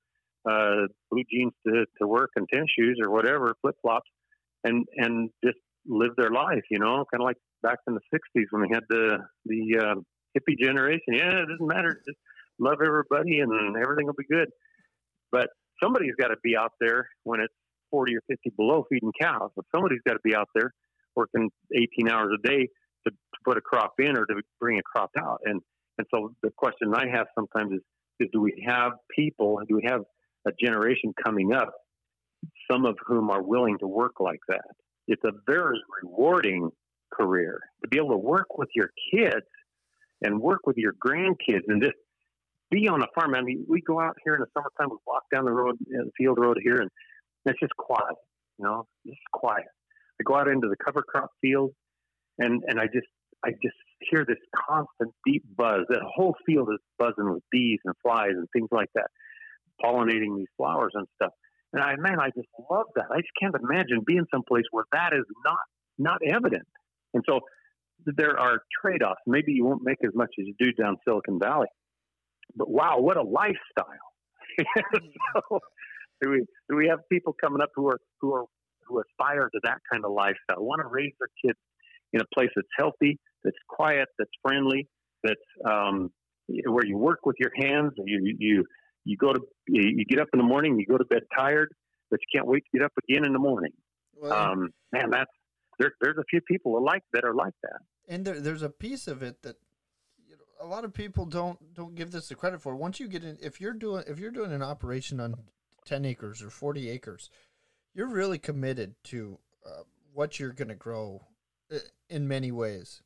[0.50, 4.10] uh, blue jeans to, to work and tennis shoes or whatever, flip flops,
[4.64, 6.64] and and just live their life.
[6.72, 9.96] You know, kind of like back in the '60s when they had the the uh,
[10.38, 11.14] hippie generation.
[11.14, 12.18] Yeah, it doesn't matter, just
[12.60, 14.50] love everybody and everything will be good.
[15.32, 15.50] But
[15.82, 17.54] somebody's got to be out there when it's
[17.92, 19.52] 40 or 50 below feeding cows.
[19.56, 20.74] but somebody's got to be out there
[21.16, 22.68] working 18 hours a day
[23.06, 25.42] to, to put a crop in or to bring a crop out.
[25.46, 25.62] And
[26.00, 27.82] and so the question I have sometimes is,
[28.22, 30.02] is do we have people, do we have
[30.48, 31.74] a generation coming up,
[32.72, 34.64] some of whom are willing to work like that?
[35.10, 36.72] It's a very rewarding
[37.12, 39.46] career to be able to work with your kids
[40.22, 41.96] and work with your grandkids and just
[42.70, 43.36] be on a farm.
[43.36, 46.12] I mean, we go out here in the summertime, we walk down the road, the
[46.18, 46.90] field road here, and
[47.46, 48.16] it's just quiet,
[48.58, 49.66] you know, just quiet.
[50.20, 51.72] I go out into the cover crop field,
[52.38, 53.08] and and I just
[53.44, 53.76] I just
[54.12, 55.82] hear this constant deep buzz.
[55.90, 59.08] That whole field is buzzing with bees and flies and things like that,
[59.84, 61.32] pollinating these flowers and stuff.
[61.74, 63.06] And I man, I just love that.
[63.12, 65.58] I just can't imagine being someplace where that is not
[65.98, 66.68] not evident.
[67.14, 67.42] And so
[68.06, 69.22] there are trade offs.
[69.28, 71.68] Maybe you won't make as much as you do down Silicon Valley,
[72.56, 74.10] but wow, what a lifestyle!
[75.36, 75.60] so,
[76.22, 78.46] do we do we have people coming up who are who are
[78.90, 81.60] who aspire to that kind of lifestyle, want to raise their kids
[82.12, 84.88] in a place that's healthy, that's quiet, that's friendly,
[85.24, 85.40] that's
[85.70, 86.10] um,
[86.66, 87.94] where you work with your hands.
[87.98, 88.66] You you
[89.06, 91.70] you go to you get up in the morning, you go to bed tired,
[92.10, 93.72] but you can't wait to get up again in the morning.
[94.16, 95.32] Well, um, man, that's
[95.80, 97.80] there, there's a few people like that are like that.
[98.08, 99.56] And there, there's a piece of it that
[100.60, 102.76] a lot of people don't don't give this the credit for.
[102.76, 105.36] Once you get in, if you're doing if you're doing an operation on
[105.86, 107.30] ten acres or forty acres,
[107.94, 109.84] you're really committed to uh,
[110.14, 111.22] what you're going to grow
[111.74, 111.80] uh,
[112.10, 113.02] in many ways.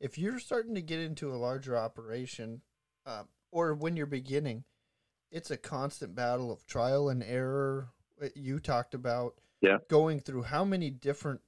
[0.00, 2.60] If you're starting to get into a larger operation,
[3.06, 4.64] uh, or when you're beginning,
[5.30, 7.88] it's a constant battle of trial and error.
[8.34, 9.78] You talked about yeah.
[9.88, 11.40] going through how many different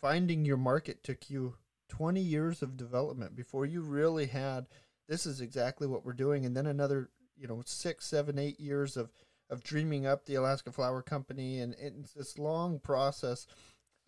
[0.00, 1.54] finding your market took you
[1.88, 4.66] 20 years of development before you really had
[5.08, 8.96] this is exactly what we're doing and then another you know six seven eight years
[8.96, 9.10] of
[9.50, 13.46] of dreaming up the alaska flour company and it's this long process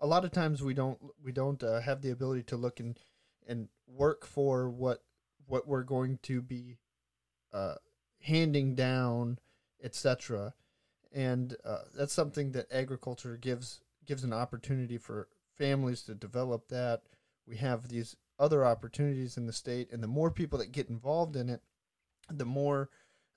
[0.00, 2.98] a lot of times we don't we don't uh, have the ability to look and
[3.46, 5.02] and work for what
[5.46, 6.78] what we're going to be
[7.52, 7.74] uh,
[8.20, 9.38] handing down
[9.82, 10.52] etc
[11.12, 17.02] and uh, that's something that agriculture gives gives an opportunity for families to develop that.
[17.48, 21.34] We have these other opportunities in the state, and the more people that get involved
[21.34, 21.62] in it,
[22.30, 22.90] the more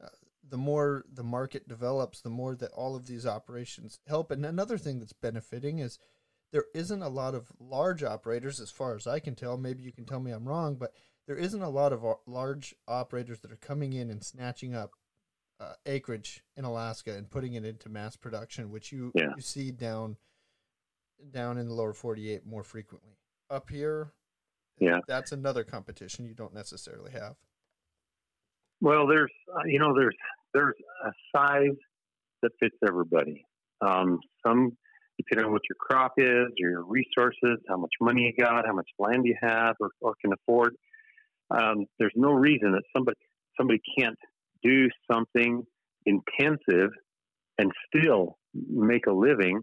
[0.03, 0.07] uh,
[0.47, 4.31] the more the market develops, the more that all of these operations help.
[4.31, 5.97] And another thing that's benefiting is
[6.51, 9.57] there isn't a lot of large operators, as far as I can tell.
[9.57, 10.93] Maybe you can tell me I'm wrong, but
[11.27, 14.91] there isn't a lot of large operators that are coming in and snatching up
[15.59, 19.29] uh, acreage in Alaska and putting it into mass production, which you, yeah.
[19.35, 20.17] you see down
[21.29, 23.20] down in the lower 48 more frequently.
[23.51, 24.13] Up here,
[24.79, 27.35] yeah, that's another competition you don't necessarily have.
[28.79, 30.15] Well, there's uh, you know there's
[30.53, 30.75] there's
[31.05, 31.75] a size
[32.41, 33.45] that fits everybody.
[33.81, 34.77] Um, some
[35.17, 38.87] depending on what your crop is, your resources, how much money you got, how much
[38.97, 40.75] land you have, or, or can afford.
[41.51, 43.17] Um, there's no reason that somebody
[43.57, 44.17] somebody can't
[44.63, 45.63] do something
[46.05, 46.91] intensive
[47.57, 49.61] and still make a living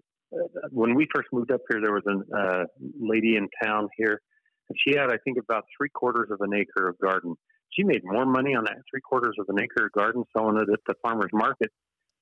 [0.71, 2.65] when we first moved up here, there was a uh,
[3.01, 4.21] lady in town here,
[4.69, 7.35] and she had, I think, about three quarters of an acre of garden.
[7.71, 10.73] She made more money on that three quarters of an acre of garden selling it
[10.73, 11.71] at the farmers market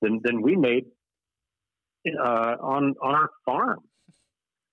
[0.02, 0.84] than than we made
[2.06, 3.80] uh, on on our farm.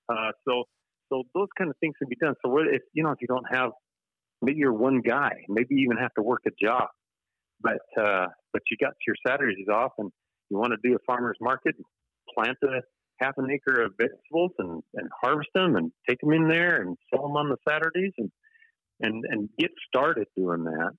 [0.10, 0.64] Uh, so
[1.10, 2.34] so those kind of things can be done.
[2.44, 3.72] So what if you know if you don't have
[4.42, 6.88] maybe you're one guy, maybe you even have to work a job,
[7.62, 10.12] but uh, but you got your Saturdays off and
[10.50, 11.76] you want to do a farmers market,
[12.36, 12.82] plant a
[13.24, 16.98] half an acre of vegetables and, and harvest them and take them in there and
[17.10, 18.32] sell them on the Saturdays and
[19.02, 20.92] and and get started doing that.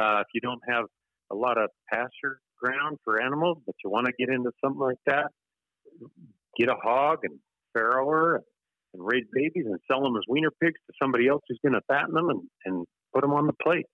[0.00, 0.84] Uh, if you don't have
[1.30, 4.98] a lot of pasture ground for animals, but you want to get into something like
[5.06, 5.26] that,
[6.58, 7.38] get a hog and
[7.72, 8.42] farrower
[8.94, 11.80] and raise babies and sell them as weaner pigs to somebody else who's going to
[11.88, 13.86] fatten them and, and put them on the plate.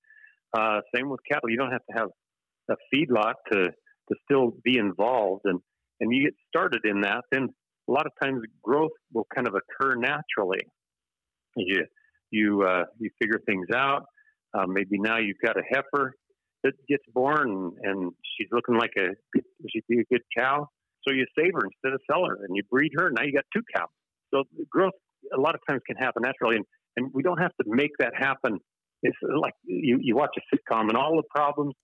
[0.57, 1.51] Uh, same with cattle.
[1.51, 2.09] You don't have to have
[2.71, 3.71] a feedlot to
[4.09, 5.61] to still be involved and
[6.01, 7.49] and you get started in that, then
[7.89, 10.61] a lot of times growth will kind of occur naturally.
[11.57, 11.85] You
[12.31, 14.05] you uh, you figure things out.
[14.57, 16.15] Uh, maybe now you've got a heifer
[16.63, 19.09] that gets born and, and she's looking like a
[19.69, 20.69] she'd be a good cow.
[21.07, 23.11] So you save her instead of sell her, and you breed her.
[23.11, 23.89] Now you got two cows.
[24.33, 24.95] So growth
[25.37, 26.65] a lot of times can happen naturally, and,
[26.97, 28.59] and we don't have to make that happen.
[29.03, 31.75] It's like you, you watch a sitcom, and all the problems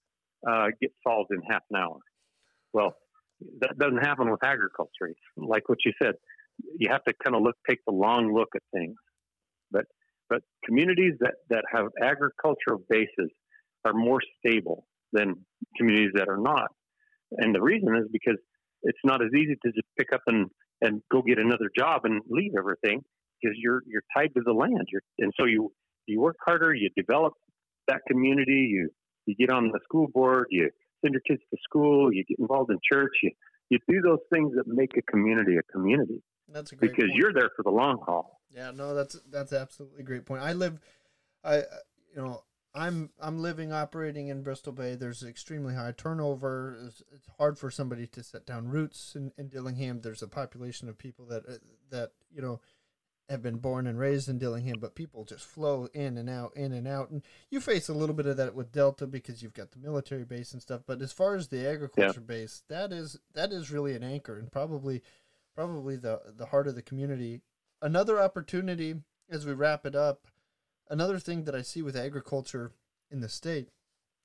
[0.48, 1.98] uh, get solved in half an hour.
[2.72, 2.94] Well,
[3.60, 5.14] that doesn't happen with agriculture.
[5.36, 6.14] Like what you said,
[6.78, 8.96] you have to kind of look, take the long look at things.
[9.70, 9.84] But
[10.28, 13.30] but communities that that have agricultural bases
[13.84, 15.34] are more stable than
[15.76, 16.68] communities that are not.
[17.38, 18.38] And the reason is because
[18.82, 20.48] it's not as easy to just pick up and
[20.82, 23.02] and go get another job and leave everything
[23.40, 24.86] because you're you're tied to the land.
[24.90, 25.72] You're, and so you
[26.06, 27.34] you work harder, you develop
[27.88, 28.90] that community, you
[29.26, 30.70] you get on the school board, you
[31.02, 33.30] send your kids to school, you get involved in church, you
[33.70, 36.22] you do those things that make a community a community.
[36.48, 37.14] That's a because point.
[37.14, 38.40] you're there for the long haul.
[38.50, 40.42] Yeah, no, that's that's absolutely a great point.
[40.42, 40.80] I live,
[41.44, 41.58] I
[42.14, 42.42] you know
[42.74, 44.94] I'm I'm living operating in Bristol Bay.
[44.94, 46.78] There's extremely high turnover.
[46.86, 50.00] It's, it's hard for somebody to set down roots in, in Dillingham.
[50.00, 51.52] There's a population of people that uh,
[51.90, 52.60] that you know
[53.30, 56.72] have been born and raised in Dillingham, but people just flow in and out, in
[56.72, 57.10] and out.
[57.10, 60.24] And you face a little bit of that with Delta because you've got the military
[60.24, 60.82] base and stuff.
[60.86, 62.26] But as far as the agriculture yeah.
[62.26, 65.02] base, that is that is really an anchor and probably
[65.54, 67.40] probably the the heart of the community.
[67.80, 68.96] Another opportunity
[69.30, 70.26] as we wrap it up
[70.90, 72.72] another thing that I see with agriculture
[73.10, 73.68] in the state,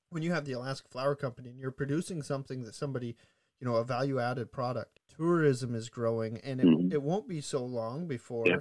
[0.09, 3.15] when you have the Alaska Flour Company and you're producing something that somebody,
[3.59, 6.91] you know, a value added product, tourism is growing, and it, mm-hmm.
[6.91, 8.57] it won't be so long before yeah.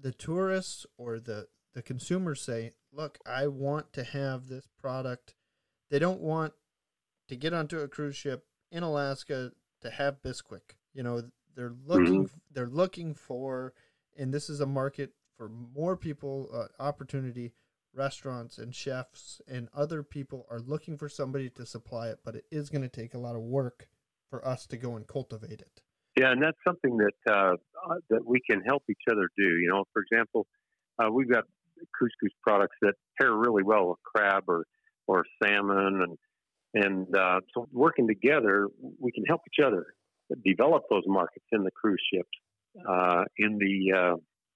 [0.00, 5.34] The tourists or the the consumers say, "Look, I want to have this product."
[5.90, 6.54] They don't want
[7.28, 10.76] to get onto a cruise ship in Alaska to have Bisquick.
[10.92, 11.22] You know,
[11.54, 12.38] they're looking mm-hmm.
[12.50, 13.74] they're looking for,
[14.16, 17.52] and this is a market for more people uh, opportunity
[17.94, 22.44] restaurants and chefs and other people are looking for somebody to supply it but it
[22.50, 23.88] is going to take a lot of work
[24.28, 25.82] for us to go and cultivate it
[26.18, 29.68] yeah and that's something that uh, uh, that we can help each other do you
[29.70, 30.46] know for example
[30.98, 31.44] uh, we've got
[32.00, 34.64] couscous products that pair really well with crab or
[35.06, 36.18] or salmon and
[36.74, 39.86] and uh, so working together we can help each other
[40.44, 42.28] develop those markets in the cruise ships
[42.88, 43.96] uh, in the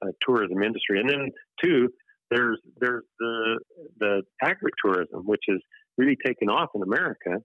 [0.03, 1.01] uh, tourism industry.
[1.01, 1.31] And then
[1.63, 1.89] two,
[2.31, 3.59] there's there's the
[3.99, 5.61] the agritourism, which is
[5.97, 7.39] really taken off in America.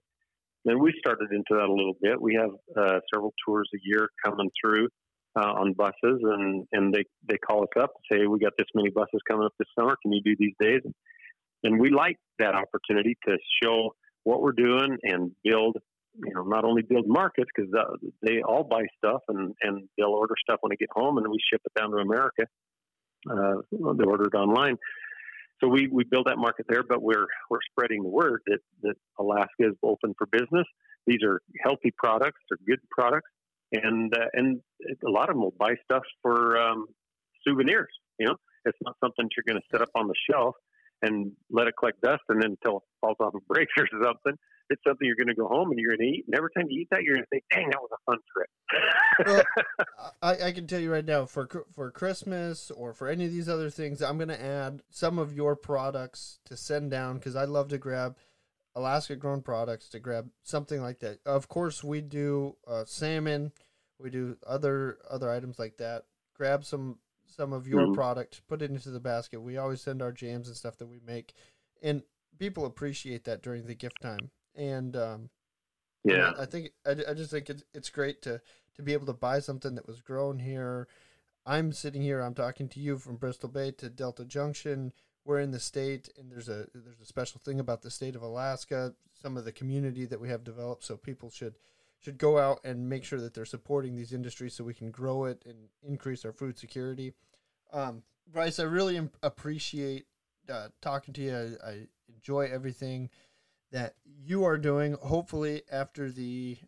[0.66, 2.20] And we started into that a little bit.
[2.20, 4.88] We have uh, several tours a year coming through
[5.36, 8.66] uh, on buses, and and they they call us up and say we got this
[8.74, 9.96] many buses coming up this summer.
[10.02, 10.80] Can you do these days?
[11.62, 13.94] And we like that opportunity to show
[14.24, 15.76] what we're doing and build
[16.24, 20.08] you know not only build markets because uh, they all buy stuff and and they'll
[20.08, 22.44] order stuff when they get home and we ship it down to America.
[23.28, 24.76] Uh, they order it online,
[25.60, 26.82] so we we build that market there.
[26.82, 30.66] But we're we're spreading the word that that Alaska is open for business.
[31.06, 32.40] These are healthy products.
[32.48, 33.30] They're good products,
[33.72, 34.60] and uh, and
[35.06, 36.86] a lot of them will buy stuff for um,
[37.46, 37.92] souvenirs.
[38.18, 40.54] You know, it's not something you're going to set up on the shelf
[41.02, 44.34] and let it collect dust and then until it falls off and breaks or something
[44.70, 46.24] it's something you're going to go home and you're going to eat.
[46.26, 48.18] And every time you eat that, you're going to think, "Dang, that was a fun
[48.32, 48.50] trip."
[49.26, 49.86] well,
[50.22, 53.48] I, I, can tell you right now, for for Christmas or for any of these
[53.48, 57.44] other things, I'm going to add some of your products to send down because I
[57.44, 58.16] love to grab
[58.74, 61.18] Alaska grown products to grab something like that.
[61.24, 63.52] Of course, we do uh, salmon,
[63.98, 66.04] we do other other items like that.
[66.34, 67.94] Grab some some of your mm-hmm.
[67.94, 69.40] product, put it into the basket.
[69.40, 71.34] We always send our jams and stuff that we make,
[71.82, 72.02] and
[72.38, 75.30] people appreciate that during the gift time and um,
[76.04, 78.40] yeah, I think I, I just think it's it's great to
[78.76, 80.88] to be able to buy something that was grown here.
[81.44, 82.20] I'm sitting here.
[82.20, 84.92] I'm talking to you from Bristol Bay to Delta Junction.
[85.24, 88.22] We're in the state, and there's a there's a special thing about the state of
[88.22, 88.94] Alaska.
[89.20, 91.54] Some of the community that we have developed, so people should
[91.98, 95.24] should go out and make sure that they're supporting these industries so we can grow
[95.24, 97.14] it and increase our food security.
[97.72, 100.06] Um, Bryce, I really appreciate
[100.48, 101.58] uh, talking to you.
[101.64, 103.10] I, I enjoy everything
[103.72, 103.94] that
[104.24, 104.94] you are doing.
[104.94, 106.58] Hopefully, after the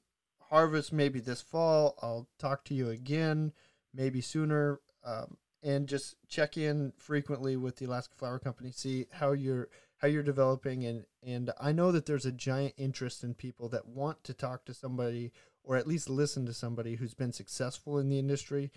[0.50, 3.52] harvest, maybe this fall, I'll talk to you again,
[3.94, 9.32] maybe sooner, um, and just check in frequently with the Alaska Flour Company, see how
[9.32, 9.68] you're
[9.98, 13.88] how you're developing, and and I know that there's a giant interest in people that
[13.88, 15.32] want to talk to somebody
[15.68, 18.70] or at least listen to somebody who's been successful in the industry,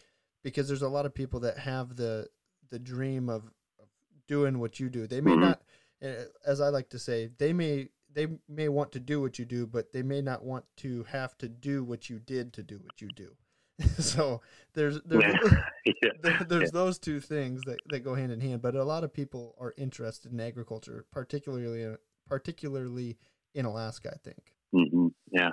[0.44, 2.28] because there's a lot of people that have the
[2.70, 3.46] the dream of,
[3.80, 3.88] of
[4.28, 5.08] doing what you do.
[5.08, 5.42] They may mm-hmm.
[5.42, 5.62] not,
[6.02, 9.46] eh, as I like to say, they may they may want to do what you
[9.46, 12.80] do, but they may not want to have to do what you did to do
[12.84, 13.36] what you do.
[14.00, 14.42] so
[14.74, 15.24] there's there's
[15.86, 16.10] yeah.
[16.22, 16.70] there, there's yeah.
[16.74, 18.62] those two things that, that go hand in hand.
[18.62, 21.96] But a lot of people are interested in agriculture, particularly
[22.28, 23.18] particularly
[23.56, 24.12] in Alaska.
[24.14, 24.54] I think.
[24.74, 25.08] Mm-hmm.
[25.32, 25.50] Yeah.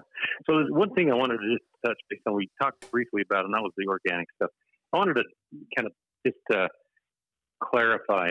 [0.47, 2.35] So there's one thing I wanted to just touch base on.
[2.35, 4.51] We talked briefly about, and that was the organic stuff.
[4.93, 5.25] I wanted to
[5.77, 5.93] kind of
[6.25, 6.69] just uh,
[7.63, 8.31] clarify.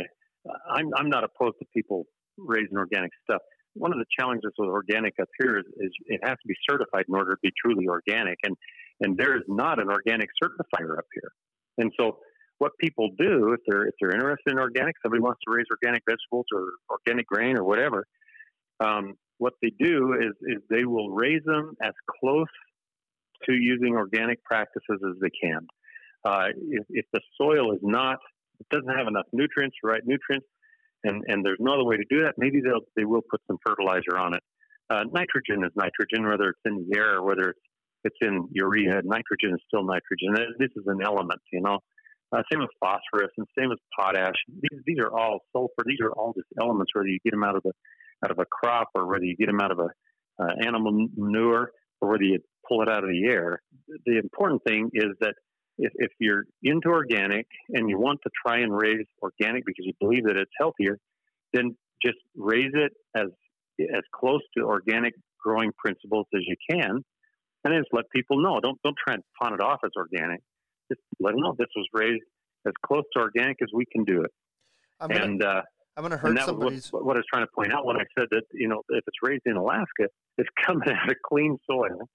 [0.69, 2.05] I'm I'm not opposed to people
[2.37, 3.41] raising organic stuff
[3.77, 7.05] one of the challenges with organic up here is, is, it has to be certified
[7.07, 8.55] in order to be truly organic, and
[9.01, 11.31] and there is not an organic certifier up here.
[11.77, 12.19] And so,
[12.57, 16.03] what people do if they're if they're interested in organic, somebody wants to raise organic
[16.07, 18.05] vegetables or organic grain or whatever,
[18.79, 22.47] um, what they do is is they will raise them as close
[23.45, 25.67] to using organic practices as they can.
[26.25, 28.17] Uh, if, if the soil is not,
[28.59, 30.47] it doesn't have enough nutrients, right nutrients,
[31.03, 33.57] and, and there's no other way to do that, maybe they'll, they will put some
[33.65, 34.43] fertilizer on it.
[34.89, 37.59] Uh, nitrogen is nitrogen, whether it's in the air or whether it's,
[38.03, 39.01] it's in urea.
[39.03, 40.33] Nitrogen is still nitrogen.
[40.59, 41.79] This is an element, you know.
[42.31, 44.35] Uh, same with phosphorus and same with potash.
[44.47, 45.83] These, these are all sulfur.
[45.85, 47.71] These are all just elements, whether you get them out of the
[48.23, 49.89] out of a crop or whether you get them out of a
[50.41, 51.71] uh, animal manure
[52.01, 53.61] or whether you pull it out of the air.
[54.05, 55.35] The important thing is that
[55.77, 59.93] if, if you're into organic and you want to try and raise organic because you
[59.99, 60.97] believe that it's healthier,
[61.53, 63.27] then just raise it as
[63.79, 67.03] as close to organic growing principles as you can,
[67.63, 68.59] and just let people know.
[68.61, 70.41] Don't don't try and pawn it off as organic.
[70.91, 72.23] Just let them know this was raised
[72.65, 74.31] as close to organic as we can do it.
[74.99, 75.61] I'm gonna, and uh,
[75.95, 76.91] I'm going to hurt somebody's.
[76.91, 79.03] What, what I was trying to point out when I said that you know if
[79.05, 82.09] it's raised in Alaska, it's coming out of clean soil,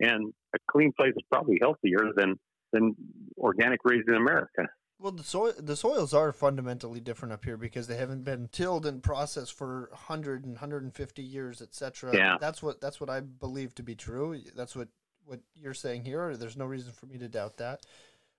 [0.00, 2.34] and a clean place is probably healthier than
[2.74, 2.94] than
[3.38, 4.68] organic raised in America.
[5.00, 8.86] Well, the soil the soils are fundamentally different up here because they haven't been tilled
[8.86, 12.14] and processed for 100 and 150 years, etc.
[12.14, 12.36] Yeah.
[12.40, 14.40] That's what that's what I believe to be true.
[14.56, 14.88] That's what
[15.24, 16.36] what you're saying here.
[16.36, 17.80] There's no reason for me to doubt that.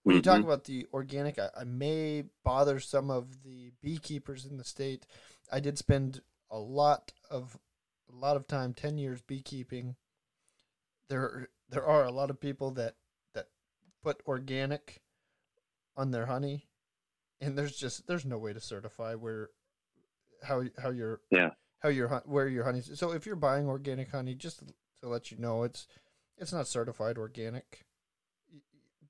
[0.03, 0.45] When you talk Mm-hmm.
[0.45, 5.05] about the organic, I, I may bother some of the beekeepers in the state.
[5.51, 6.21] I did spend
[6.51, 7.57] a lot of
[8.11, 9.95] a lot of time, ten years beekeeping.
[11.09, 12.95] There there are a lot of people that
[14.05, 15.01] put organic
[15.97, 16.67] on their honey,
[17.41, 19.49] and there's just there's no way to certify where
[20.43, 21.49] how how your Yeah.
[21.79, 22.81] how your where your honey.
[22.81, 25.87] So if you're buying organic honey, just to let you know, it's
[26.37, 27.85] it's not certified organic.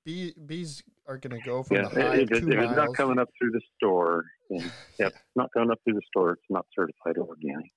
[0.04, 2.76] Bee, bees are going to go from Yeah, the hive if, it- two if it's
[2.76, 6.30] not coming up through the store, then, yeah, it's not coming up through the store.
[6.34, 7.70] It's not certified organic.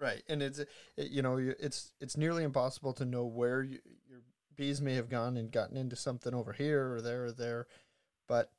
[0.00, 0.68] Right, and it's it,
[1.10, 3.78] you know it's it's nearly impossible to know where you,
[4.08, 4.20] your
[4.58, 7.66] bees may have gone and gotten into something over here or there or there,
[8.26, 8.50] but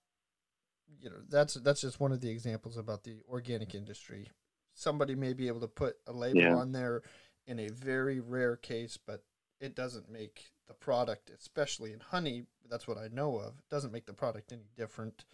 [0.99, 4.31] you know that's that's just one of the examples about the organic industry.
[4.73, 6.55] Somebody may be able to put a label Yeah.
[6.55, 7.03] on there
[7.45, 9.23] in a very rare case, but
[9.59, 12.45] it doesn't make the product, especially in honey.
[12.69, 13.55] That's what I know of.
[13.59, 15.26] It doesn't make the product any different,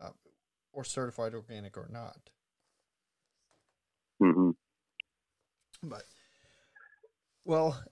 [0.00, 0.10] uh,
[0.72, 2.30] or certified organic or not.
[4.22, 4.50] Mm-hmm.
[5.82, 6.04] But
[7.46, 7.82] well,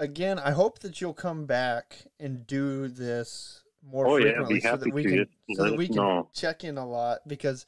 [0.00, 4.60] again, I hope that you'll come back and do this more Oh, yeah, frequently be
[4.60, 6.28] so that we can so that we can know.
[6.34, 7.66] check in a lot because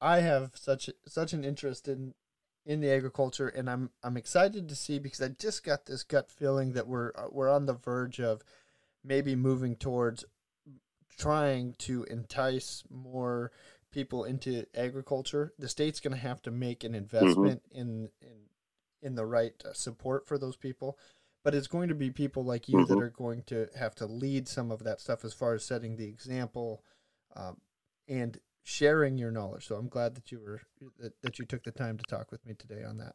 [0.00, 2.14] I have such such an interest in
[2.66, 6.30] in the agriculture and I'm I'm excited to see because I just got this gut
[6.30, 8.42] feeling that we're uh, we're on the verge of
[9.04, 10.24] maybe moving towards
[11.16, 13.52] trying to entice more
[13.90, 15.52] people into agriculture.
[15.58, 18.28] The state's going to have to make an investment in in
[19.02, 20.98] in the right uh, support for those people.
[21.44, 23.02] But it's going to be people like you that Mhm.
[23.02, 26.08] are going to have to lead some of that stuff as far as setting the
[26.08, 26.82] example
[27.36, 27.60] um,
[28.08, 29.66] and sharing your knowledge.
[29.66, 30.62] So I'm glad that you were
[30.98, 33.14] that, that you took the time to talk with me today on that.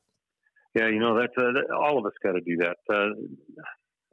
[0.76, 2.78] Yeah, you know that's uh, that, all of us got to do that.
[2.88, 3.10] Uh,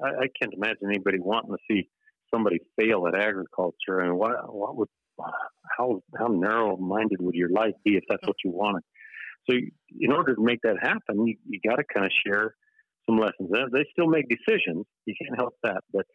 [0.03, 1.91] I, I can't imagine anybody wanting to see
[2.33, 4.01] somebody fail at agriculture.
[4.01, 4.89] And what what would
[5.77, 8.83] how how narrow minded would your life be if that's what you wanted?
[9.51, 9.57] So,
[10.01, 12.55] in order to make that happen, you, you got to kind of share
[13.07, 13.51] some lessons.
[13.73, 14.87] They- still make decisions.
[15.07, 16.07] You can't help that, but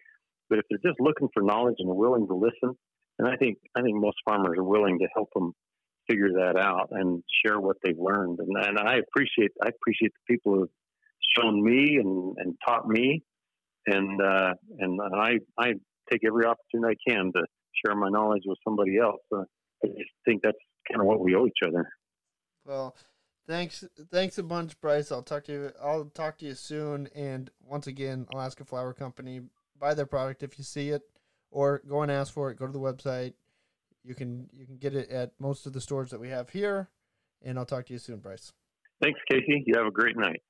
[0.50, 2.78] but if they're just looking for knowledge and willing to listen,
[3.20, 5.54] and I think I think most farmers are willing to help them
[6.10, 8.40] figure that out and share what they've learned.
[8.40, 10.70] And, and I appreciate I appreciate the people who've
[11.38, 13.24] shown me and, and taught me,
[13.88, 15.74] and uh, and I I
[16.12, 17.44] take every opportunity I can to
[17.86, 19.22] share my knowledge with somebody else.
[19.34, 19.44] Uh,
[19.84, 20.58] I just think that's
[20.90, 21.88] kind of what we owe each other.
[22.66, 22.96] Well,
[23.52, 25.12] thanks thanks a bunch, Bryce.
[25.12, 29.42] I'll talk to you I'll talk to you soon and once again, Alaska Flour Company,
[29.80, 31.04] buy their product if you see it
[31.52, 32.58] or go and ask for it.
[32.58, 33.34] Go to the website.
[34.04, 36.90] You can you can get it at most of the stores that we have here
[37.44, 38.54] and I'll talk to you soon, Bryce.
[39.02, 39.64] Thanks, Casey.
[39.66, 40.42] You have a great night.